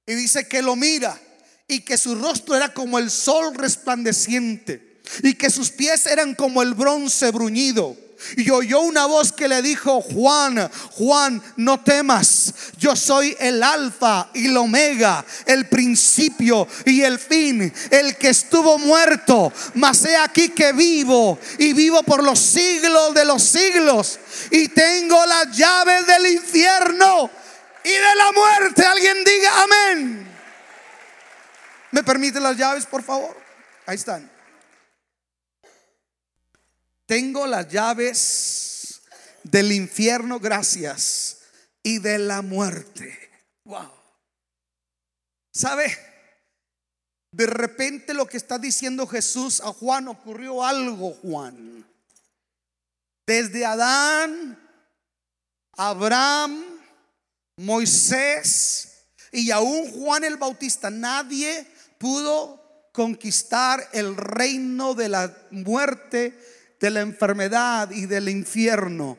Y 0.07 0.14
dice 0.14 0.46
que 0.46 0.62
lo 0.62 0.76
mira 0.76 1.20
y 1.68 1.81
que 1.81 1.98
su 1.98 2.14
rostro 2.14 2.55
era 2.55 2.72
como 2.72 2.98
el 2.98 3.11
sol 3.11 3.55
resplandeciente 3.55 5.00
y 5.22 5.35
que 5.35 5.50
sus 5.50 5.70
pies 5.70 6.07
eran 6.07 6.35
como 6.35 6.62
el 6.62 6.74
bronce 6.74 7.31
bruñido. 7.31 7.96
Y 8.38 8.48
oyó 8.48 8.81
una 8.81 9.05
voz 9.05 9.31
que 9.31 9.46
le 9.46 9.61
dijo, 9.61 10.00
Juan, 10.00 10.70
Juan, 10.92 11.42
no 11.57 11.81
temas, 11.81 12.55
yo 12.79 12.96
soy 12.96 13.37
el 13.38 13.62
alfa 13.62 14.31
y 14.33 14.46
el 14.46 14.57
omega, 14.57 15.24
el 15.44 15.68
principio 15.68 16.66
y 16.87 17.02
el 17.02 17.18
fin, 17.18 17.70
el 17.90 18.16
que 18.16 18.31
estuvo 18.31 18.79
muerto, 18.79 19.52
mas 19.74 20.02
he 20.07 20.16
aquí 20.16 20.48
que 20.48 20.72
vivo 20.72 21.38
y 21.59 21.74
vivo 21.74 22.02
por 22.05 22.24
los 22.24 22.38
siglos 22.38 23.12
de 23.12 23.26
los 23.26 23.42
siglos 23.42 24.18
y 24.50 24.68
tengo 24.68 25.24
las 25.26 25.55
llaves 25.55 26.07
del 26.07 26.26
infierno 26.33 27.31
y 27.85 27.90
de 27.90 28.14
la 28.16 28.33
muerte. 28.33 28.83
Alguien 28.83 29.24
diga 29.24 29.62
amén. 29.62 30.36
¿Me 31.96 32.04
permite 32.04 32.38
las 32.40 32.59
llaves, 32.59 32.85
por 32.85 33.02
favor? 33.02 33.35
Ahí 33.87 33.94
están. 33.94 34.30
Tengo 37.06 37.46
las 37.46 37.68
llaves 37.68 39.00
del 39.44 39.72
infierno, 39.72 40.38
gracias, 40.38 41.38
y 41.82 41.98
de 41.98 42.18
la 42.18 42.42
muerte. 42.42 43.18
Wow. 43.64 43.90
¿Sabe? 45.50 45.96
De 47.30 47.46
repente 47.46 48.12
lo 48.12 48.26
que 48.26 48.37
está 48.37 48.59
diciendo 48.59 49.06
Jesús 49.06 49.62
a 49.62 49.72
Juan 49.72 50.09
ocurrió 50.09 50.62
algo, 50.62 51.14
Juan. 51.22 51.90
Desde 53.26 53.64
Adán, 53.64 54.68
Abraham, 55.72 56.62
Moisés 57.56 59.06
y 59.32 59.50
aún 59.50 59.90
Juan 59.92 60.24
el 60.24 60.37
Bautista, 60.37 60.90
nadie 60.90 61.74
pudo 61.98 62.90
conquistar 62.92 63.88
el 63.92 64.16
reino 64.16 64.94
de 64.94 65.09
la 65.09 65.37
muerte, 65.50 66.38
de 66.80 66.90
la 66.90 67.00
enfermedad 67.00 67.90
y 67.90 68.06
del 68.06 68.28
infierno. 68.28 69.18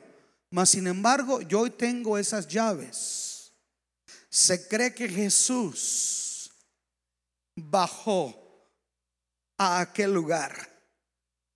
Mas 0.50 0.70
sin 0.70 0.88
embargo, 0.88 1.42
yo 1.42 1.62
hoy 1.62 1.72
tengo 1.72 2.18
esas 2.18 2.48
llaves. 2.48 3.52
Se 4.30 4.68
cree 4.68 4.94
que 4.94 5.10
Jesús 5.10 6.52
bajó 7.56 8.36
a 9.58 9.80
aquel 9.80 10.14
lugar 10.14 10.78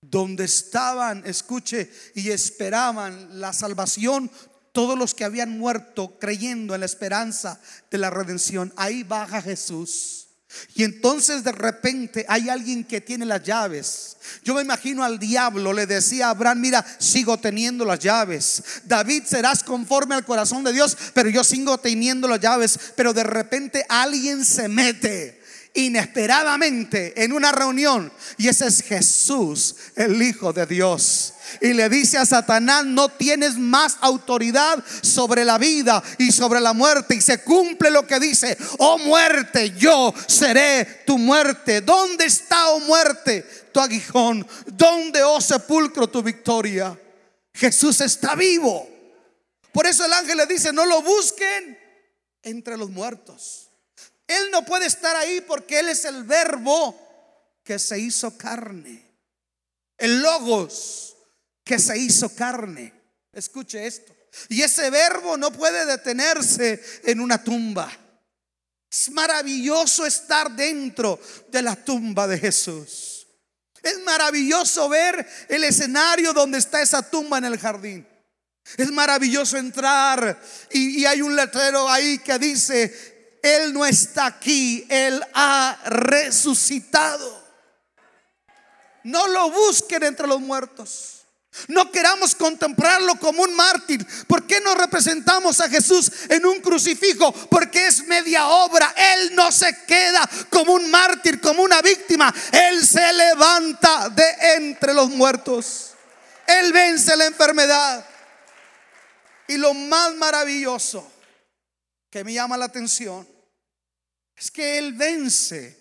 donde 0.01 0.45
estaban, 0.45 1.23
escuche, 1.25 1.91
y 2.15 2.31
esperaban 2.31 3.39
la 3.39 3.53
salvación 3.53 4.31
todos 4.71 4.97
los 4.97 5.13
que 5.13 5.25
habían 5.25 5.57
muerto 5.57 6.17
creyendo 6.19 6.73
en 6.73 6.79
la 6.79 6.86
esperanza 6.86 7.62
de 7.89 7.97
la 7.97 8.10
redención. 8.10 8.73
Ahí 8.77 9.03
baja 9.03 9.41
Jesús. 9.41 10.29
Y 10.75 10.83
entonces 10.83 11.43
de 11.43 11.51
repente 11.51 12.25
hay 12.27 12.49
alguien 12.49 12.83
que 12.83 13.01
tiene 13.01 13.25
las 13.25 13.43
llaves. 13.43 14.17
Yo 14.43 14.53
me 14.53 14.61
imagino 14.61 15.03
al 15.03 15.19
diablo, 15.19 15.73
le 15.73 15.85
decía 15.85 16.27
a 16.27 16.29
Abraham, 16.31 16.61
mira, 16.61 16.85
sigo 16.99 17.37
teniendo 17.37 17.85
las 17.85 17.99
llaves. 17.99 18.63
David, 18.85 19.23
serás 19.25 19.63
conforme 19.63 20.15
al 20.15 20.25
corazón 20.25 20.63
de 20.63 20.73
Dios, 20.73 20.97
pero 21.13 21.29
yo 21.29 21.43
sigo 21.43 21.77
teniendo 21.77 22.27
las 22.27 22.39
llaves. 22.39 22.79
Pero 22.95 23.13
de 23.13 23.23
repente 23.23 23.85
alguien 23.89 24.45
se 24.45 24.67
mete 24.67 25.40
inesperadamente 25.73 27.23
en 27.23 27.31
una 27.34 27.51
reunión 27.51 28.12
y 28.38 28.47
ese 28.47 28.67
es 28.67 28.81
Jesús, 28.81 29.75
el 29.95 30.21
Hijo 30.21 30.51
de 30.53 30.65
Dios. 30.65 31.34
Y 31.60 31.73
le 31.73 31.89
dice 31.89 32.17
a 32.17 32.25
Satanás, 32.25 32.86
no 32.86 33.10
tienes 33.10 33.57
más 33.57 33.97
autoridad 34.01 34.84
sobre 35.01 35.43
la 35.43 35.57
vida 35.57 36.01
y 36.17 36.31
sobre 36.31 36.62
la 36.62 36.73
muerte. 36.73 37.15
Y 37.15 37.21
se 37.21 37.43
cumple 37.43 37.91
lo 37.91 38.07
que 38.07 38.19
dice, 38.19 38.57
oh 38.77 38.97
muerte, 38.99 39.71
yo 39.77 40.13
seré 40.27 41.03
tu 41.05 41.17
muerte. 41.17 41.81
¿Dónde 41.81 42.25
está, 42.25 42.69
oh 42.69 42.79
muerte, 42.81 43.45
tu 43.73 43.79
aguijón? 43.79 44.47
¿Dónde, 44.65 45.23
oh 45.23 45.41
sepulcro, 45.41 46.07
tu 46.07 46.23
victoria? 46.23 46.97
Jesús 47.53 47.99
está 48.01 48.36
vivo. 48.36 48.88
Por 49.73 49.88
eso 49.88 50.05
el 50.05 50.13
ángel 50.13 50.38
le 50.38 50.45
dice, 50.45 50.71
no 50.71 50.86
lo 50.86 51.01
busquen 51.01 51.77
entre 52.43 52.77
los 52.77 52.89
muertos. 52.89 53.70
Él 54.37 54.51
no 54.51 54.63
puede 54.65 54.85
estar 54.85 55.15
ahí 55.15 55.41
porque 55.41 55.79
Él 55.79 55.89
es 55.89 56.05
el 56.05 56.23
verbo 56.23 56.97
que 57.63 57.79
se 57.79 57.99
hizo 57.99 58.37
carne. 58.37 59.05
El 59.97 60.21
logos 60.21 61.15
que 61.63 61.79
se 61.79 61.97
hizo 61.97 62.33
carne. 62.35 62.93
Escuche 63.31 63.85
esto. 63.85 64.15
Y 64.49 64.61
ese 64.61 64.89
verbo 64.89 65.37
no 65.37 65.51
puede 65.51 65.85
detenerse 65.85 66.81
en 67.03 67.19
una 67.19 67.43
tumba. 67.43 67.91
Es 68.89 69.09
maravilloso 69.11 70.05
estar 70.05 70.51
dentro 70.51 71.19
de 71.49 71.61
la 71.61 71.75
tumba 71.75 72.27
de 72.27 72.37
Jesús. 72.37 73.27
Es 73.81 73.99
maravilloso 73.99 74.89
ver 74.89 75.27
el 75.47 75.63
escenario 75.63 76.33
donde 76.33 76.59
está 76.59 76.81
esa 76.81 77.01
tumba 77.01 77.37
en 77.37 77.45
el 77.45 77.57
jardín. 77.57 78.07
Es 78.77 78.91
maravilloso 78.91 79.57
entrar 79.57 80.39
y, 80.71 81.03
hay 81.05 81.21
un 81.21 81.35
letrero 81.35 81.89
ahí 81.89 82.19
que 82.19 82.37
dice, 82.37 83.20
él 83.41 83.73
no 83.73 83.86
está 83.86 84.27
aquí, 84.27 84.86
Él 84.89 85.23
ha 85.34 85.77
resucitado. 85.86 87.41
No 89.04 89.27
lo 89.27 89.49
busquen 89.49 90.04
entre 90.04 90.27
los 90.27 90.39
muertos. 90.39 91.17
No 91.67 91.91
queramos 91.91 92.36
contemplarlo 92.36 93.15
como 93.15 93.41
un 93.41 93.54
mártir. 93.56 94.06
¿Por 94.27 94.45
qué 94.45 94.62
no 94.62 94.75
representamos 94.75 95.60
a 95.60 95.69
Jesús 95.69 96.10
en 96.30 96.45
un 96.45 96.62
crucifijo? 96.62 97.34
Porque 97.49 97.88
es 97.88 98.06
media 98.06 98.47
obra. 98.47 98.93
Él 98.95 99.36
no 99.36 99.51
se 99.51 99.75
queda 99.86 100.30
como 100.49 100.73
un 100.73 100.89
mártir, 100.89 101.41
como 101.41 101.63
una 101.63 101.82
víctima. 101.82 102.34
Él 102.51 102.86
se 102.86 103.12
levanta 103.12 104.08
de 104.10 104.56
entre 104.56 104.93
los 104.93 105.10
muertos. 105.10 105.91
Él 106.45 106.71
vence 106.71 107.17
la 107.17 107.25
enfermedad. 107.25 108.06
Y 109.47 109.58
lo 109.58 109.73
más 109.73 110.13
maravilloso 110.15 111.12
que 112.10 112.23
me 112.23 112.34
llama 112.34 112.56
la 112.56 112.65
atención 112.65 113.30
es 114.41 114.49
que 114.49 114.80
Él 114.80 114.93
vence 114.93 115.77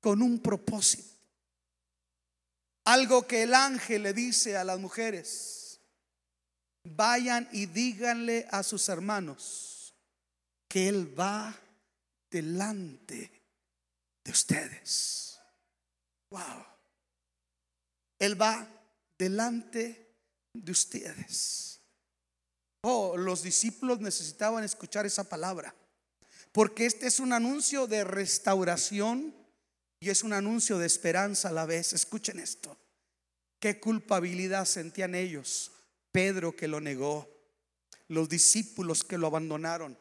con 0.00 0.22
un 0.22 0.40
propósito. 0.40 1.04
Algo 2.86 3.26
que 3.26 3.42
el 3.42 3.52
ángel 3.52 4.04
le 4.04 4.14
dice 4.14 4.56
a 4.56 4.64
las 4.64 4.78
mujeres, 4.78 5.78
vayan 6.84 7.46
y 7.52 7.66
díganle 7.66 8.46
a 8.50 8.62
sus 8.62 8.88
hermanos 8.88 9.94
que 10.66 10.88
Él 10.88 11.18
va 11.18 11.54
delante 12.30 13.30
de 14.24 14.30
ustedes. 14.30 15.38
Wow. 16.30 16.64
Él 18.18 18.40
va 18.40 18.66
delante 19.18 20.16
de 20.54 20.72
ustedes. 20.72 21.80
Oh, 22.80 23.18
los 23.18 23.42
discípulos 23.42 24.00
necesitaban 24.00 24.64
escuchar 24.64 25.04
esa 25.04 25.24
palabra. 25.24 25.74
Porque 26.54 26.86
este 26.86 27.08
es 27.08 27.18
un 27.18 27.32
anuncio 27.32 27.88
de 27.88 28.04
restauración 28.04 29.34
y 29.98 30.10
es 30.10 30.22
un 30.22 30.32
anuncio 30.32 30.78
de 30.78 30.86
esperanza 30.86 31.48
a 31.48 31.52
la 31.52 31.66
vez. 31.66 31.92
Escuchen 31.92 32.38
esto. 32.38 32.78
Qué 33.58 33.80
culpabilidad 33.80 34.64
sentían 34.64 35.16
ellos. 35.16 35.72
Pedro 36.12 36.54
que 36.54 36.68
lo 36.68 36.80
negó, 36.80 37.28
los 38.06 38.28
discípulos 38.28 39.02
que 39.02 39.18
lo 39.18 39.26
abandonaron. 39.26 39.98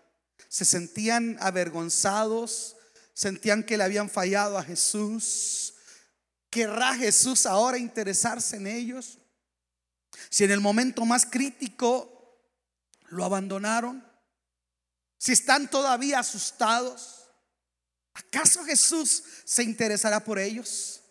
Se 0.47 0.63
sentían 0.63 1.37
avergonzados, 1.39 2.75
sentían 3.15 3.63
que 3.63 3.75
le 3.75 3.85
habían 3.85 4.07
fallado 4.07 4.59
a 4.59 4.63
Jesús. 4.63 5.73
¿Querrá 6.51 6.93
Jesús 6.93 7.47
ahora 7.47 7.79
interesarse 7.79 8.57
en 8.57 8.67
ellos? 8.67 9.17
Si 10.29 10.43
en 10.43 10.51
el 10.51 10.59
momento 10.59 11.03
más 11.03 11.25
crítico 11.25 12.37
lo 13.07 13.25
abandonaron, 13.25 14.12
si 15.23 15.31
están 15.31 15.69
todavía 15.69 16.19
asustados, 16.19 17.29
¿acaso 18.13 18.65
Jesús 18.65 19.23
se 19.45 19.63
interesará 19.63 20.21
por 20.21 20.37
ellos? 20.37 21.01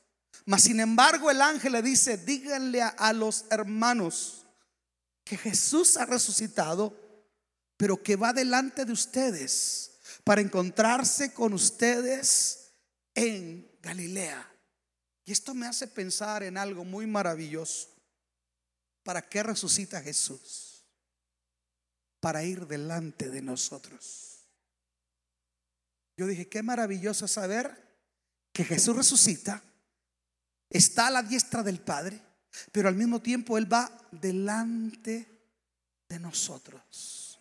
Mas 0.44 0.64
sin 0.64 0.80
embargo 0.80 1.30
el 1.30 1.40
ángel 1.40 1.72
le 1.72 1.80
dice, 1.80 2.18
díganle 2.18 2.82
a, 2.82 3.10
los 3.14 3.46
hermanos 3.48 4.44
que 5.24 5.38
Jesús 5.38 5.96
ha 5.96 6.04
resucitado, 6.04 6.94
pero 7.78 8.02
que 8.02 8.16
va 8.16 8.34
delante 8.34 8.84
de 8.84 8.92
ustedes 8.92 9.92
para 10.24 10.42
encontrarse 10.42 11.32
con 11.32 11.54
ustedes 11.54 12.74
en 13.14 13.66
Galilea. 13.80 14.46
Y 15.24 15.32
esto 15.32 15.54
me 15.54 15.66
hace 15.66 15.86
pensar 15.86 16.42
en 16.42 16.58
algo 16.58 16.84
muy 16.84 17.06
maravilloso. 17.06 17.88
¿Para 19.04 19.26
qué 19.26 19.42
resucita 19.42 20.02
Jesús? 20.02 20.71
Para 22.22 22.44
ir 22.44 22.68
delante 22.68 23.30
de 23.30 23.42
nosotros. 23.42 24.46
Yo 26.16 26.28
dije, 26.28 26.48
qué 26.48 26.62
maravilloso 26.62 27.26
saber 27.26 27.98
que 28.52 28.64
Jesús 28.64 28.94
resucita, 28.94 29.60
está 30.70 31.08
a 31.08 31.10
la 31.10 31.24
diestra 31.24 31.64
del 31.64 31.80
Padre, 31.80 32.22
pero 32.70 32.88
al 32.88 32.94
mismo 32.94 33.20
tiempo 33.20 33.58
Él 33.58 33.70
va 33.70 33.90
delante 34.12 35.50
de 36.08 36.20
nosotros. 36.20 37.40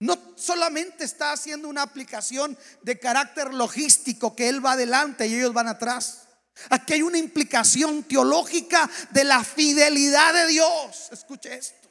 No 0.00 0.18
solamente 0.34 1.04
está 1.04 1.30
haciendo 1.30 1.68
una 1.68 1.82
aplicación 1.82 2.58
de 2.82 2.98
carácter 2.98 3.54
logístico, 3.54 4.34
que 4.34 4.48
Él 4.48 4.64
va 4.64 4.72
adelante 4.72 5.28
y 5.28 5.36
ellos 5.36 5.52
van 5.52 5.68
atrás. 5.68 6.26
Aquí 6.70 6.94
hay 6.94 7.02
una 7.02 7.18
implicación 7.18 8.02
teológica 8.02 8.90
de 9.10 9.22
la 9.22 9.44
fidelidad 9.44 10.34
de 10.34 10.48
Dios. 10.48 11.08
Escuche 11.12 11.54
esto 11.56 11.86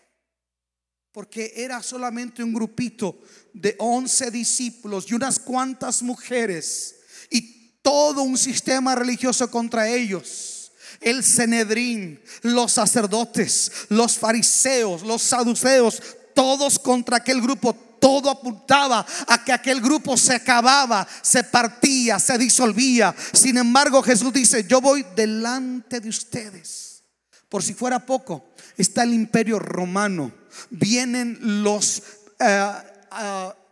porque 1.15 1.53
era 1.55 1.81
solamente 1.81 2.43
un 2.43 2.53
grupito 2.53 3.17
de 3.53 3.73
11 3.79 4.31
discípulos 4.31 5.05
y 5.07 5.13
unas 5.13 5.39
cuantas 5.39 6.03
mujeres 6.03 6.97
y 7.29 7.71
todo 7.81 8.21
un 8.21 8.37
sistema 8.37 8.95
religioso 8.95 9.49
contra 9.49 9.87
ellos. 9.87 10.73
El 10.99 11.23
Cenedrín, 11.23 12.19
los 12.41 12.73
sacerdotes, 12.73 13.71
los 13.87 14.17
fariseos, 14.17 15.03
los 15.03 15.21
saduceos, 15.21 16.03
todos 16.33 16.77
contra 16.77 17.15
aquel 17.15 17.39
grupo, 17.39 17.73
todo 17.73 18.29
apuntaba 18.29 19.05
a 19.25 19.41
que 19.41 19.53
aquel 19.53 19.79
grupo 19.79 20.17
se 20.17 20.35
acababa, 20.35 21.07
se 21.21 21.45
partía, 21.45 22.19
se 22.19 22.37
disolvía. 22.37 23.15
Sin 23.31 23.55
embargo, 23.55 24.03
Jesús 24.03 24.33
dice, 24.33 24.65
yo 24.67 24.81
voy 24.81 25.05
delante 25.15 26.01
de 26.01 26.09
ustedes. 26.09 27.03
Por 27.47 27.63
si 27.63 27.73
fuera 27.73 28.05
poco, 28.05 28.53
está 28.77 29.03
el 29.03 29.13
imperio 29.13 29.59
romano 29.59 30.31
vienen 30.69 31.37
los 31.63 32.01
eh, 32.39 32.71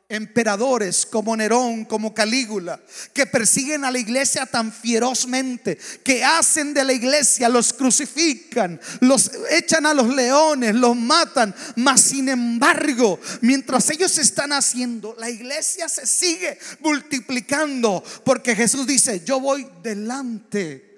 emperadores 0.10 1.06
como 1.06 1.36
Nerón, 1.36 1.86
como 1.86 2.14
Calígula, 2.14 2.80
que 3.14 3.26
persiguen 3.26 3.84
a 3.84 3.92
la 3.92 3.98
iglesia 3.98 4.46
tan 4.46 4.72
ferozmente, 4.72 5.78
que 6.04 6.24
hacen 6.24 6.74
de 6.74 6.84
la 6.84 6.94
iglesia, 6.94 7.50
los 7.50 7.74
crucifican, 7.74 8.80
los 9.00 9.32
echan 9.50 9.86
a 9.86 9.94
los 9.94 10.14
leones, 10.14 10.76
los 10.76 10.96
matan, 10.96 11.56
mas 11.78 12.02
sin 12.02 12.30
embargo, 12.30 13.20
mientras 13.42 13.90
ellos 13.90 14.18
están 14.18 14.54
haciendo, 14.54 15.16
la 15.18 15.30
iglesia 15.30 15.90
se 15.90 16.06
sigue 16.06 16.60
multiplicando, 16.82 18.04
porque 18.24 18.56
Jesús 18.56 18.86
dice, 18.86 19.24
yo 19.26 19.40
voy 19.40 19.68
delante 19.82 20.92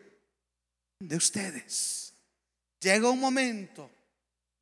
de 0.99 1.15
ustedes. 1.15 2.13
Llega 2.81 3.09
un 3.09 3.19
momento 3.19 3.94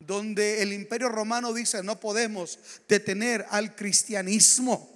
donde 0.06 0.62
el 0.62 0.72
imperio 0.72 1.08
romano 1.08 1.52
dice 1.52 1.82
no 1.82 2.00
podemos 2.00 2.58
detener 2.88 3.46
al 3.50 3.74
cristianismo. 3.74 4.90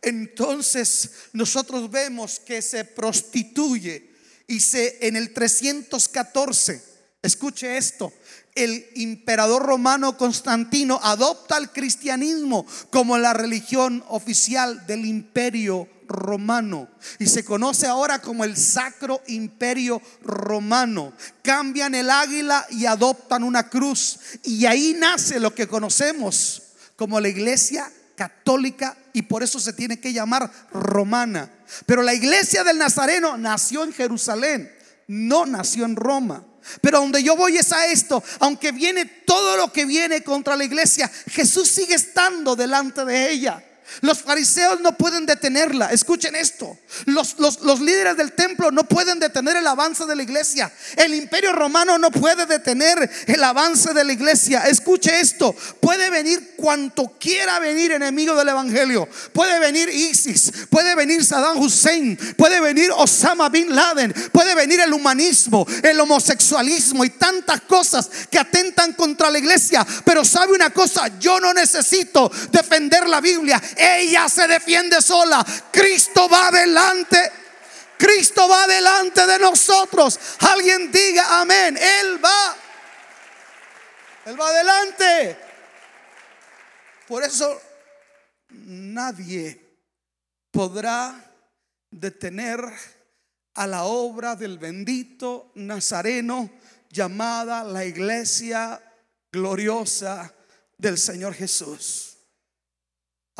Entonces 0.00 1.10
nosotros 1.32 1.90
vemos 1.90 2.40
que 2.40 2.62
se 2.62 2.84
prostituye 2.84 4.10
y 4.46 4.60
se 4.60 5.06
en 5.06 5.16
el 5.16 5.32
314, 5.32 6.82
escuche 7.22 7.76
esto, 7.76 8.12
el 8.54 8.86
emperador 8.96 9.62
romano 9.62 10.18
Constantino 10.18 11.00
adopta 11.02 11.56
el 11.56 11.70
cristianismo 11.70 12.66
como 12.90 13.16
la 13.16 13.32
religión 13.32 14.04
oficial 14.08 14.86
del 14.86 15.06
imperio 15.06 15.88
romano 16.12 16.88
y 17.18 17.26
se 17.26 17.44
conoce 17.44 17.86
ahora 17.86 18.20
como 18.20 18.44
el 18.44 18.56
Sacro 18.56 19.22
Imperio 19.26 20.00
Romano. 20.22 21.12
Cambian 21.42 21.94
el 21.94 22.10
águila 22.10 22.66
y 22.70 22.86
adoptan 22.86 23.42
una 23.42 23.68
cruz 23.68 24.18
y 24.44 24.66
ahí 24.66 24.94
nace 24.98 25.40
lo 25.40 25.54
que 25.54 25.66
conocemos 25.66 26.62
como 26.96 27.20
la 27.20 27.28
iglesia 27.28 27.90
católica 28.14 28.96
y 29.12 29.22
por 29.22 29.42
eso 29.42 29.58
se 29.58 29.72
tiene 29.72 29.98
que 29.98 30.12
llamar 30.12 30.50
romana. 30.70 31.50
Pero 31.86 32.02
la 32.02 32.14
iglesia 32.14 32.62
del 32.62 32.78
Nazareno 32.78 33.36
nació 33.36 33.84
en 33.84 33.92
Jerusalén, 33.92 34.72
no 35.08 35.46
nació 35.46 35.84
en 35.84 35.96
Roma. 35.96 36.44
Pero 36.80 37.00
donde 37.00 37.22
yo 37.22 37.34
voy 37.36 37.56
es 37.56 37.72
a 37.72 37.86
esto, 37.86 38.22
aunque 38.38 38.70
viene 38.72 39.04
todo 39.04 39.56
lo 39.56 39.72
que 39.72 39.84
viene 39.84 40.22
contra 40.22 40.56
la 40.56 40.64
iglesia, 40.64 41.10
Jesús 41.30 41.68
sigue 41.68 41.94
estando 41.94 42.54
delante 42.54 43.04
de 43.04 43.30
ella. 43.30 43.64
Los 44.00 44.22
fariseos 44.22 44.80
no 44.80 44.96
pueden 44.96 45.26
detenerla. 45.26 45.92
Escuchen 45.92 46.34
esto. 46.34 46.78
Los, 47.06 47.38
los, 47.38 47.80
líderes 47.80 48.16
del 48.16 48.32
templo 48.32 48.70
no 48.70 48.84
pueden 48.84 49.18
detener 49.20 49.56
el 49.56 49.66
avance 49.66 50.06
de 50.06 50.16
la 50.16 50.22
iglesia. 50.22 50.72
El 50.96 51.14
imperio 51.14 51.52
romano 51.52 51.98
no 51.98 52.10
puede 52.10 52.46
detener 52.46 53.10
el 53.26 53.44
avance 53.44 53.92
de 53.92 54.04
la 54.04 54.12
iglesia. 54.12 54.64
Escuche 54.66 55.20
esto. 55.20 55.54
Puede 55.80 56.10
venir 56.10 56.54
cuanto 56.56 57.16
quiera 57.18 57.58
venir 57.58 57.92
enemigo 57.92 58.34
del 58.34 58.48
evangelio. 58.48 59.08
Puede 59.32 59.58
venir 59.58 59.88
ISIS. 59.88 60.52
Puede 60.70 60.94
venir 60.94 61.24
Saddam 61.24 61.58
Hussein. 61.58 62.16
Puede 62.36 62.60
venir 62.60 62.90
Osama 62.96 63.48
Bin 63.48 63.74
Laden. 63.74 64.12
Puede 64.32 64.54
venir 64.54 64.80
el 64.80 64.92
humanismo, 64.92 65.66
el 65.82 65.98
homosexualismo 66.00 67.04
y 67.04 67.10
tantas 67.10 67.62
cosas 67.62 68.08
que 68.30 68.38
atentan 68.38 68.92
contra 68.94 69.30
la 69.30 69.38
iglesia. 69.38 69.86
Pero 70.04 70.24
sabe 70.24 70.52
una 70.52 70.70
cosa, 70.70 71.18
yo 71.18 71.40
no 71.40 71.52
necesito 71.52 72.30
defender 72.50 73.08
la 73.08 73.20
Biblia. 73.20 73.60
Ella 73.82 74.28
se 74.28 74.46
defiende 74.46 75.02
sola. 75.02 75.44
Cristo 75.72 76.28
va 76.28 76.48
adelante. 76.48 77.32
Cristo 77.98 78.48
va 78.48 78.66
delante 78.66 79.26
de 79.26 79.38
nosotros. 79.40 80.18
Alguien 80.38 80.92
diga 80.92 81.40
amén. 81.40 81.76
Él 81.76 82.24
va. 82.24 82.56
Él 84.26 84.40
va 84.40 84.48
adelante. 84.48 85.36
Por 87.08 87.24
eso 87.24 87.60
nadie 88.50 89.60
podrá 90.52 91.14
detener 91.90 92.60
a 93.54 93.66
la 93.66 93.82
obra 93.84 94.36
del 94.36 94.58
bendito 94.58 95.50
Nazareno 95.56 96.50
llamada 96.88 97.64
la 97.64 97.84
iglesia 97.84 98.80
gloriosa 99.32 100.32
del 100.78 100.98
Señor 100.98 101.34
Jesús 101.34 102.11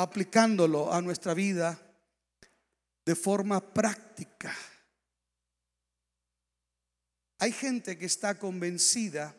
aplicándolo 0.03 0.93
a 0.93 1.01
nuestra 1.01 1.33
vida 1.33 1.81
de 3.07 3.15
forma 3.15 3.73
práctica. 3.73 4.55
Hay 7.39 7.53
gente 7.53 7.97
que 7.97 8.07
está 8.07 8.39
convencida, 8.39 9.35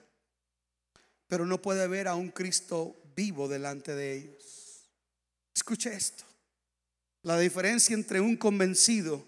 pero 1.28 1.46
no 1.46 1.62
puede 1.62 1.88
ver 1.88 2.08
a 2.08 2.16
un 2.16 2.30
Cristo 2.30 2.96
vivo 3.16 3.48
delante 3.48 3.94
de 3.94 4.14
ellos. 4.14 4.90
Escuche 5.54 5.94
esto. 5.94 6.24
La 7.24 7.38
diferencia 7.38 7.94
entre 7.94 8.20
un 8.20 8.36
convencido 8.36 9.26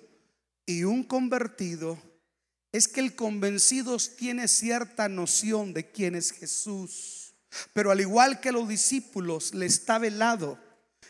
y 0.66 0.84
un 0.84 1.04
convertido 1.04 1.98
es 2.72 2.88
que 2.88 3.00
el 3.00 3.16
convencido 3.16 3.98
tiene 4.18 4.48
cierta 4.48 5.08
noción 5.08 5.74
de 5.74 5.90
quién 5.90 6.16
es 6.16 6.32
Jesús, 6.32 7.34
pero 7.72 7.92
al 7.92 8.02
igual 8.02 8.42
que 8.42 8.52
los 8.52 8.68
discípulos 8.68 9.54
le 9.54 9.66
está 9.66 9.98
velado 9.98 10.65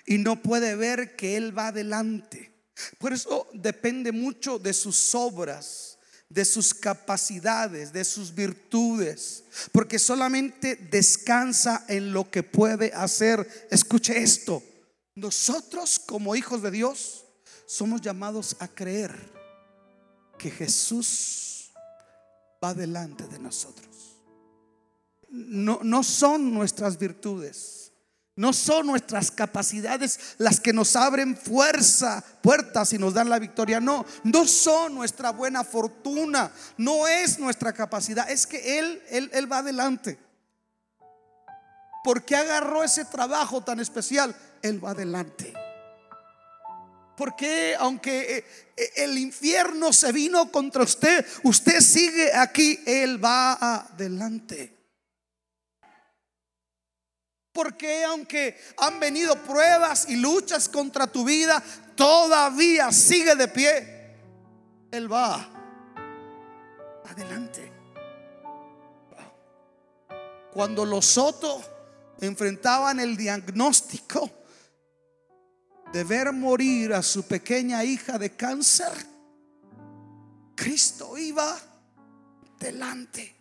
y 0.05 0.17
no 0.17 0.41
puede 0.41 0.75
ver 0.75 1.15
que 1.15 1.35
Él 1.35 1.57
va 1.57 1.67
adelante. 1.67 2.51
Por 2.97 3.13
eso 3.13 3.47
depende 3.53 4.11
mucho 4.11 4.59
de 4.59 4.73
sus 4.73 5.15
obras, 5.15 5.97
de 6.29 6.45
sus 6.45 6.73
capacidades, 6.73 7.93
de 7.93 8.03
sus 8.03 8.33
virtudes, 8.33 9.43
porque 9.71 9.97
solamente 9.97 10.75
descansa 10.75 11.85
en 11.87 12.11
lo 12.11 12.29
que 12.29 12.43
puede 12.43 12.91
hacer. 12.93 13.67
Escuche 13.71 14.21
esto, 14.21 14.61
nosotros 15.15 15.99
como 15.99 16.35
hijos 16.35 16.61
de 16.61 16.71
Dios 16.71 17.23
somos 17.65 18.01
llamados 18.01 18.55
a 18.59 18.67
creer 18.67 19.15
que 20.37 20.51
Jesús 20.51 21.71
va 22.63 22.73
delante 22.73 23.25
de 23.27 23.39
nosotros. 23.39 23.85
No, 25.29 25.79
no 25.83 26.03
son 26.03 26.53
nuestras 26.53 26.97
virtudes 26.97 27.84
no 28.37 28.51
son 28.51 28.87
nuestras 28.87 29.31
capacidades 29.31 30.35
las 30.37 30.59
que 30.59 30.73
nos 30.73 30.97
abren 30.97 31.37
fuerza, 31.37 32.21
puertas 32.41 32.91
y 32.91 32.97
nos 32.97 33.13
dan 33.13 33.29
la 33.29 33.39
victoria. 33.39 33.79
No, 33.79 34.05
no 34.23 34.45
son 34.45 34.93
nuestra 34.93 35.31
buena 35.31 35.63
fortuna. 35.63 36.51
No 36.77 37.07
es 37.07 37.39
nuestra 37.39 37.71
capacidad. 37.71 38.29
Es 38.29 38.45
que 38.45 38.79
Él, 38.79 39.01
Él, 39.09 39.29
Él 39.33 39.49
va 39.49 39.59
adelante. 39.59 40.19
Porque 42.03 42.35
agarró 42.35 42.83
ese 42.83 43.05
trabajo 43.05 43.63
tan 43.63 43.79
especial? 43.79 44.35
Él 44.61 44.83
va 44.83 44.91
adelante. 44.91 45.53
Porque 47.15 47.73
aunque 47.79 48.37
eh, 48.37 48.45
eh, 48.75 48.91
el 48.97 49.17
infierno 49.17 49.93
se 49.93 50.11
vino 50.11 50.51
contra 50.51 50.83
usted, 50.83 51.25
usted 51.43 51.79
sigue 51.79 52.33
aquí, 52.33 52.81
Él 52.85 53.23
va 53.23 53.53
adelante. 53.53 54.74
Porque 57.55 58.03
aunque 58.03 58.59
han 58.75 58.99
venido 58.99 59.41
pruebas 59.43 60.09
y 60.09 60.17
luchas 60.17 60.67
contra 60.67 61.07
tu 61.07 61.23
vida, 61.23 61.63
todavía 61.95 62.91
sigue 62.91 63.33
de 63.33 63.47
pie. 63.47 64.17
Él 64.91 65.09
va 65.09 65.49
adelante. 67.09 67.71
Cuando 70.51 70.85
los 70.85 71.05
Soto 71.05 71.61
enfrentaban 72.19 72.99
el 72.99 73.15
diagnóstico 73.15 74.29
de 75.93 76.03
ver 76.03 76.33
morir 76.33 76.93
a 76.93 77.01
su 77.01 77.25
pequeña 77.25 77.85
hija 77.85 78.17
de 78.17 78.35
cáncer, 78.35 78.91
Cristo 80.55 81.17
iba 81.17 81.57
delante. 82.59 83.33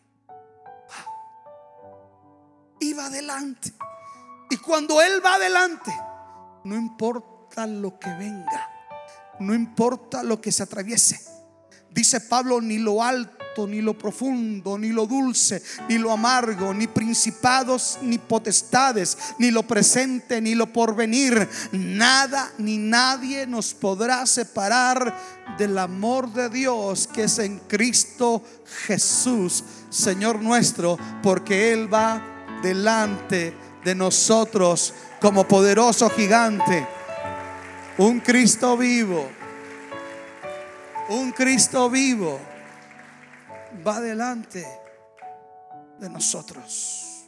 Iba 2.78 3.06
adelante. 3.06 3.72
Y 4.50 4.56
cuando 4.58 5.00
Él 5.00 5.24
va 5.24 5.34
adelante, 5.34 5.92
no 6.64 6.76
importa 6.76 7.66
lo 7.66 7.98
que 7.98 8.10
venga, 8.10 8.70
no 9.40 9.54
importa 9.54 10.22
lo 10.22 10.40
que 10.40 10.52
se 10.52 10.62
atraviese. 10.62 11.20
Dice 11.90 12.20
Pablo, 12.20 12.60
ni 12.60 12.78
lo 12.78 13.02
alto, 13.02 13.66
ni 13.68 13.80
lo 13.80 13.96
profundo, 13.96 14.76
ni 14.76 14.88
lo 14.88 15.06
dulce, 15.06 15.62
ni 15.88 15.96
lo 15.96 16.10
amargo, 16.10 16.74
ni 16.74 16.88
principados, 16.88 17.98
ni 18.02 18.18
potestades, 18.18 19.16
ni 19.38 19.52
lo 19.52 19.62
presente, 19.62 20.40
ni 20.40 20.56
lo 20.56 20.72
porvenir. 20.72 21.48
Nada 21.72 22.50
ni 22.58 22.78
nadie 22.78 23.46
nos 23.46 23.74
podrá 23.74 24.26
separar 24.26 25.16
del 25.56 25.78
amor 25.78 26.32
de 26.32 26.48
Dios 26.48 27.06
que 27.06 27.24
es 27.24 27.38
en 27.38 27.60
Cristo 27.60 28.42
Jesús, 28.86 29.62
Señor 29.88 30.42
nuestro, 30.42 30.98
porque 31.22 31.72
Él 31.72 31.92
va 31.92 32.20
delante 32.62 33.54
de 33.84 33.94
nosotros 33.94 34.94
como 35.20 35.46
poderoso 35.46 36.10
gigante. 36.10 36.86
Un 37.98 38.20
Cristo 38.20 38.76
vivo. 38.76 39.28
Un 41.08 41.32
Cristo 41.32 41.90
vivo 41.90 42.40
va 43.86 44.00
delante 44.00 44.66
de 45.98 46.08
nosotros. 46.08 47.26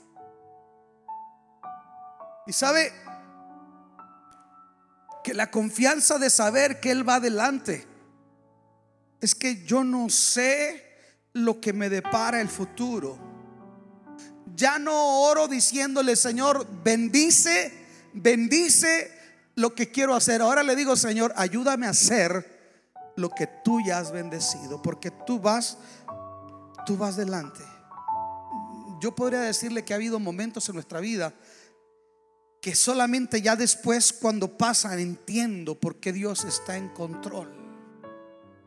Y 2.46 2.52
sabe, 2.52 2.92
que 5.26 5.34
la 5.34 5.50
confianza 5.50 6.20
de 6.20 6.30
saber 6.30 6.78
que 6.78 6.92
Él 6.92 7.06
va 7.06 7.16
adelante. 7.16 7.84
Es 9.20 9.34
que 9.34 9.64
yo 9.64 9.82
no 9.82 10.08
sé 10.08 10.84
lo 11.32 11.60
que 11.60 11.72
me 11.72 11.88
depara 11.88 12.40
el 12.40 12.48
futuro. 12.48 13.18
Ya 14.56 14.78
no 14.78 15.20
oro 15.20 15.48
diciéndole, 15.48 16.16
Señor, 16.16 16.66
bendice, 16.82 17.72
bendice 18.14 19.12
lo 19.54 19.74
que 19.74 19.90
quiero 19.90 20.14
hacer. 20.14 20.40
Ahora 20.40 20.62
le 20.62 20.74
digo, 20.74 20.96
Señor, 20.96 21.32
ayúdame 21.36 21.86
a 21.86 21.90
hacer 21.90 22.56
lo 23.16 23.28
que 23.30 23.46
tú 23.62 23.80
ya 23.86 23.98
has 23.98 24.12
bendecido, 24.12 24.80
porque 24.80 25.10
tú 25.10 25.38
vas, 25.38 25.76
tú 26.86 26.96
vas 26.96 27.16
delante. 27.16 27.60
Yo 29.00 29.14
podría 29.14 29.40
decirle 29.40 29.84
que 29.84 29.92
ha 29.92 29.96
habido 29.96 30.18
momentos 30.18 30.66
en 30.70 30.74
nuestra 30.76 31.00
vida 31.00 31.34
que 32.62 32.74
solamente 32.74 33.42
ya 33.42 33.56
después 33.56 34.12
cuando 34.12 34.56
pasan 34.56 34.98
entiendo 34.98 35.74
por 35.74 35.96
qué 35.96 36.12
Dios 36.12 36.44
está 36.44 36.76
en 36.78 36.88
control. 36.88 37.65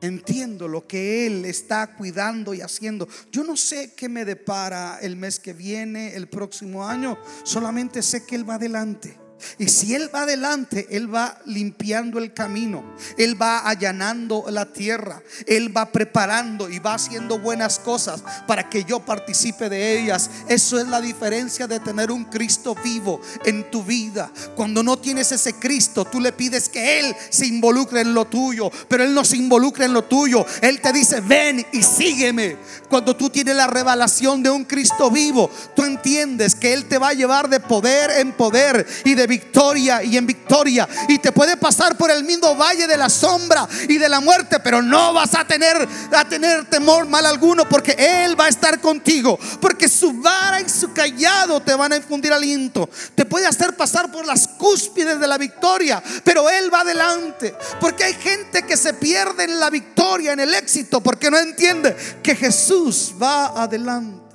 Entiendo 0.01 0.67
lo 0.67 0.87
que 0.87 1.27
Él 1.27 1.45
está 1.45 1.95
cuidando 1.95 2.53
y 2.53 2.61
haciendo. 2.61 3.07
Yo 3.31 3.43
no 3.43 3.57
sé 3.57 3.93
qué 3.95 4.07
me 4.07 4.23
depara 4.23 4.99
el 5.01 5.15
mes 5.15 5.39
que 5.39 5.53
viene, 5.53 6.15
el 6.15 6.27
próximo 6.29 6.87
año. 6.87 7.17
Solamente 7.43 8.01
sé 8.01 8.25
que 8.25 8.35
Él 8.35 8.49
va 8.49 8.55
adelante. 8.55 9.17
Y 9.57 9.67
si 9.69 9.95
Él 9.95 10.09
va 10.13 10.21
adelante, 10.21 10.87
Él 10.91 11.13
va 11.13 11.37
limpiando 11.45 12.19
el 12.19 12.33
camino, 12.33 12.83
Él 13.17 13.41
va 13.41 13.59
allanando 13.59 14.45
la 14.49 14.65
tierra, 14.65 15.21
Él 15.47 15.75
va 15.75 15.91
preparando 15.91 16.69
y 16.69 16.79
va 16.79 16.95
haciendo 16.95 17.39
buenas 17.39 17.79
cosas 17.79 18.23
para 18.47 18.69
que 18.69 18.83
yo 18.83 18.99
participe 18.99 19.69
de 19.69 19.99
ellas. 19.99 20.29
Eso 20.47 20.79
es 20.79 20.87
la 20.87 21.01
diferencia 21.01 21.67
de 21.67 21.79
tener 21.79 22.11
un 22.11 22.25
Cristo 22.25 22.75
vivo 22.83 23.21
en 23.45 23.69
tu 23.69 23.83
vida. 23.83 24.31
Cuando 24.55 24.83
no 24.83 24.97
tienes 24.97 25.31
ese 25.31 25.53
Cristo, 25.53 26.05
tú 26.05 26.19
le 26.19 26.31
pides 26.31 26.69
que 26.69 26.99
Él 26.99 27.15
se 27.29 27.45
involucre 27.45 28.01
en 28.01 28.13
lo 28.13 28.25
tuyo, 28.25 28.71
pero 28.87 29.03
Él 29.03 29.13
no 29.13 29.23
se 29.23 29.37
involucra 29.37 29.85
en 29.85 29.93
lo 29.93 30.03
tuyo. 30.03 30.45
Él 30.61 30.81
te 30.81 30.93
dice, 30.93 31.21
ven 31.21 31.65
y 31.71 31.83
sígueme. 31.83 32.57
Cuando 32.89 33.15
tú 33.15 33.29
tienes 33.29 33.55
la 33.55 33.67
revelación 33.67 34.41
de 34.43 34.49
un 34.49 34.65
Cristo 34.65 35.11
vivo, 35.11 35.49
tú 35.75 35.83
entiendes 35.83 36.55
que 36.55 36.73
Él 36.73 36.85
te 36.85 36.97
va 36.97 37.09
a 37.09 37.13
llevar 37.13 37.49
de 37.49 37.59
poder 37.59 38.11
en 38.19 38.31
poder 38.33 38.85
y 39.05 39.15
de 39.15 39.27
victoria 39.29 40.03
y 40.03 40.17
en 40.17 40.27
victoria. 40.27 40.89
Y 41.07 41.19
te 41.19 41.31
puede 41.31 41.55
pasar 41.55 41.95
por 41.95 42.11
el 42.11 42.25
mismo 42.25 42.55
valle 42.55 42.87
de 42.87 42.97
la 42.97 43.09
sombra 43.09 43.67
y 43.87 43.97
de 43.97 44.09
la 44.09 44.19
muerte, 44.19 44.59
pero 44.59 44.81
no 44.81 45.13
vas 45.13 45.33
a 45.35 45.45
tener, 45.45 45.87
a 46.11 46.25
tener 46.25 46.65
temor 46.65 47.07
mal 47.07 47.25
alguno 47.25 47.69
porque 47.69 47.95
Él 47.97 48.37
va 48.37 48.45
a 48.45 48.49
estar 48.49 48.81
contigo. 48.81 49.39
Porque 49.61 49.87
su 49.87 50.11
vara 50.13 50.59
y 50.59 50.67
su 50.67 50.91
callado 50.91 51.61
te 51.61 51.73
van 51.73 51.93
a 51.93 51.95
infundir 51.95 52.33
aliento. 52.33 52.89
Te 53.15 53.25
puede 53.25 53.47
hacer 53.47 53.77
pasar 53.77 54.11
por 54.11 54.25
las 54.25 54.47
cúspides 54.47 55.19
de 55.19 55.27
la 55.27 55.37
victoria, 55.37 56.03
pero 56.25 56.49
Él 56.49 56.73
va 56.73 56.81
adelante. 56.81 57.55
Porque 57.79 58.03
hay 58.03 58.13
gente 58.15 58.63
que 58.63 58.75
se 58.75 58.93
pierde 58.93 59.45
en 59.45 59.59
la 59.59 59.69
victoria, 59.69 60.33
en 60.33 60.39
el 60.41 60.53
éxito, 60.53 61.01
porque 61.01 61.31
no 61.31 61.37
entiende 61.37 61.95
que 62.21 62.35
Jesús 62.35 63.13
va 63.21 63.47
adelante. 63.61 64.28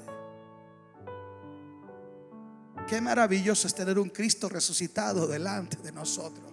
Qué 2.95 3.01
maravilloso 3.01 3.67
es 3.67 3.75
tener 3.75 3.99
un 3.99 4.09
Cristo 4.09 4.49
resucitado 4.49 5.27
delante 5.27 5.77
de 5.79 5.91
nosotros. 5.91 6.47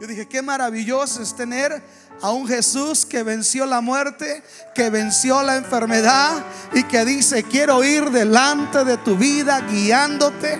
Yo 0.00 0.06
dije, 0.06 0.26
qué 0.26 0.40
maravilloso 0.40 1.20
es 1.20 1.36
tener 1.36 1.82
a 2.22 2.30
un 2.30 2.48
Jesús 2.48 3.04
que 3.04 3.22
venció 3.22 3.66
la 3.66 3.82
muerte, 3.82 4.42
que 4.74 4.88
venció 4.88 5.42
la 5.42 5.56
enfermedad 5.56 6.42
y 6.72 6.84
que 6.84 7.04
dice, 7.04 7.42
quiero 7.42 7.84
ir 7.84 8.10
delante 8.10 8.82
de 8.82 8.96
tu 8.96 9.14
vida 9.14 9.60
guiándote 9.60 10.58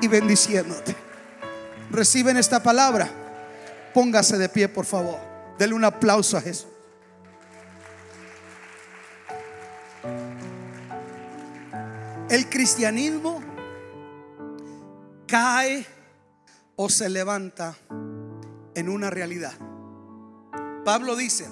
y 0.00 0.08
bendiciéndote. 0.08 0.96
Reciben 1.90 2.38
esta 2.38 2.62
palabra. 2.62 3.10
Póngase 3.92 4.38
de 4.38 4.48
pie, 4.48 4.70
por 4.70 4.86
favor. 4.86 5.18
Dele 5.58 5.74
un 5.74 5.84
aplauso 5.84 6.38
a 6.38 6.40
Jesús. 6.40 6.68
El 12.30 12.48
cristianismo 12.48 13.41
cae 15.32 15.86
o 16.76 16.90
se 16.90 17.08
levanta 17.08 17.74
en 18.74 18.90
una 18.90 19.08
realidad. 19.08 19.54
Pablo 20.84 21.16
dice, 21.16 21.48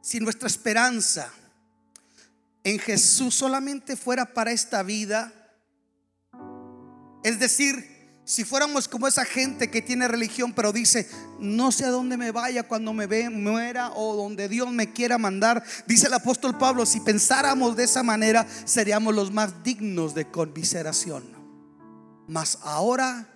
si 0.00 0.20
nuestra 0.20 0.46
esperanza 0.46 1.28
en 2.62 2.78
Jesús 2.78 3.34
solamente 3.34 3.96
fuera 3.96 4.26
para 4.26 4.52
esta 4.52 4.84
vida, 4.84 5.32
es 7.24 7.40
decir, 7.40 8.20
si 8.24 8.44
fuéramos 8.44 8.86
como 8.86 9.08
esa 9.08 9.24
gente 9.24 9.68
que 9.68 9.82
tiene 9.82 10.06
religión 10.06 10.52
pero 10.52 10.72
dice, 10.72 11.10
no 11.40 11.72
sé 11.72 11.86
a 11.86 11.90
dónde 11.90 12.16
me 12.16 12.30
vaya 12.30 12.62
cuando 12.62 12.92
me 12.92 13.08
ve, 13.08 13.28
muera 13.28 13.90
o 13.90 14.14
donde 14.14 14.48
Dios 14.48 14.70
me 14.70 14.92
quiera 14.92 15.18
mandar, 15.18 15.64
dice 15.88 16.06
el 16.06 16.14
apóstol 16.14 16.56
Pablo, 16.58 16.86
si 16.86 17.00
pensáramos 17.00 17.74
de 17.74 17.82
esa 17.82 18.04
manera, 18.04 18.46
seríamos 18.66 19.16
los 19.16 19.32
más 19.32 19.64
dignos 19.64 20.14
de 20.14 20.30
conmiseración. 20.30 21.41
Mas 22.28 22.58
ahora 22.62 23.28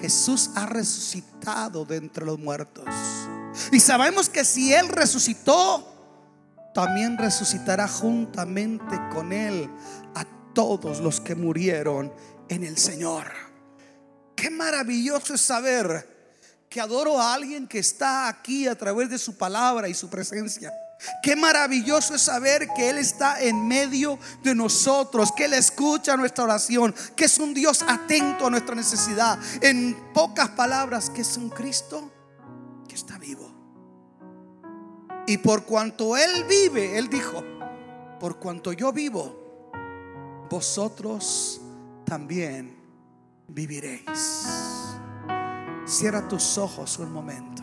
Jesús 0.00 0.50
ha 0.54 0.66
resucitado 0.66 1.84
de 1.84 1.96
entre 1.96 2.24
los 2.24 2.38
muertos. 2.38 2.84
Y 3.72 3.80
sabemos 3.80 4.28
que 4.28 4.44
si 4.44 4.72
Él 4.72 4.88
resucitó, 4.88 5.86
también 6.74 7.18
resucitará 7.18 7.88
juntamente 7.88 8.98
con 9.12 9.32
Él 9.32 9.68
a 10.14 10.24
todos 10.54 11.00
los 11.00 11.20
que 11.20 11.34
murieron 11.34 12.12
en 12.48 12.64
el 12.64 12.76
Señor. 12.78 13.26
Qué 14.36 14.50
maravilloso 14.50 15.34
es 15.34 15.40
saber 15.40 16.08
que 16.68 16.80
adoro 16.80 17.20
a 17.20 17.34
alguien 17.34 17.66
que 17.66 17.80
está 17.80 18.28
aquí 18.28 18.68
a 18.68 18.76
través 18.76 19.10
de 19.10 19.18
su 19.18 19.36
palabra 19.36 19.88
y 19.88 19.94
su 19.94 20.08
presencia. 20.08 20.72
Qué 21.22 21.36
maravilloso 21.36 22.14
es 22.14 22.22
saber 22.22 22.68
que 22.74 22.90
Él 22.90 22.98
está 22.98 23.40
en 23.40 23.66
medio 23.66 24.18
de 24.42 24.54
nosotros, 24.54 25.32
que 25.32 25.46
Él 25.46 25.54
escucha 25.54 26.16
nuestra 26.16 26.44
oración, 26.44 26.94
que 27.16 27.24
es 27.24 27.38
un 27.38 27.54
Dios 27.54 27.82
atento 27.86 28.46
a 28.46 28.50
nuestra 28.50 28.74
necesidad. 28.74 29.38
En 29.60 29.96
pocas 30.12 30.50
palabras, 30.50 31.10
que 31.10 31.22
es 31.22 31.36
un 31.36 31.50
Cristo 31.50 32.10
que 32.88 32.94
está 32.94 33.18
vivo. 33.18 33.50
Y 35.26 35.38
por 35.38 35.64
cuanto 35.64 36.16
Él 36.16 36.44
vive, 36.48 36.98
Él 36.98 37.08
dijo, 37.08 37.42
por 38.18 38.38
cuanto 38.38 38.72
yo 38.72 38.92
vivo, 38.92 39.70
vosotros 40.50 41.60
también 42.04 42.76
viviréis. 43.48 44.48
Cierra 45.86 46.26
tus 46.28 46.58
ojos 46.58 46.98
un 46.98 47.12
momento. 47.12 47.62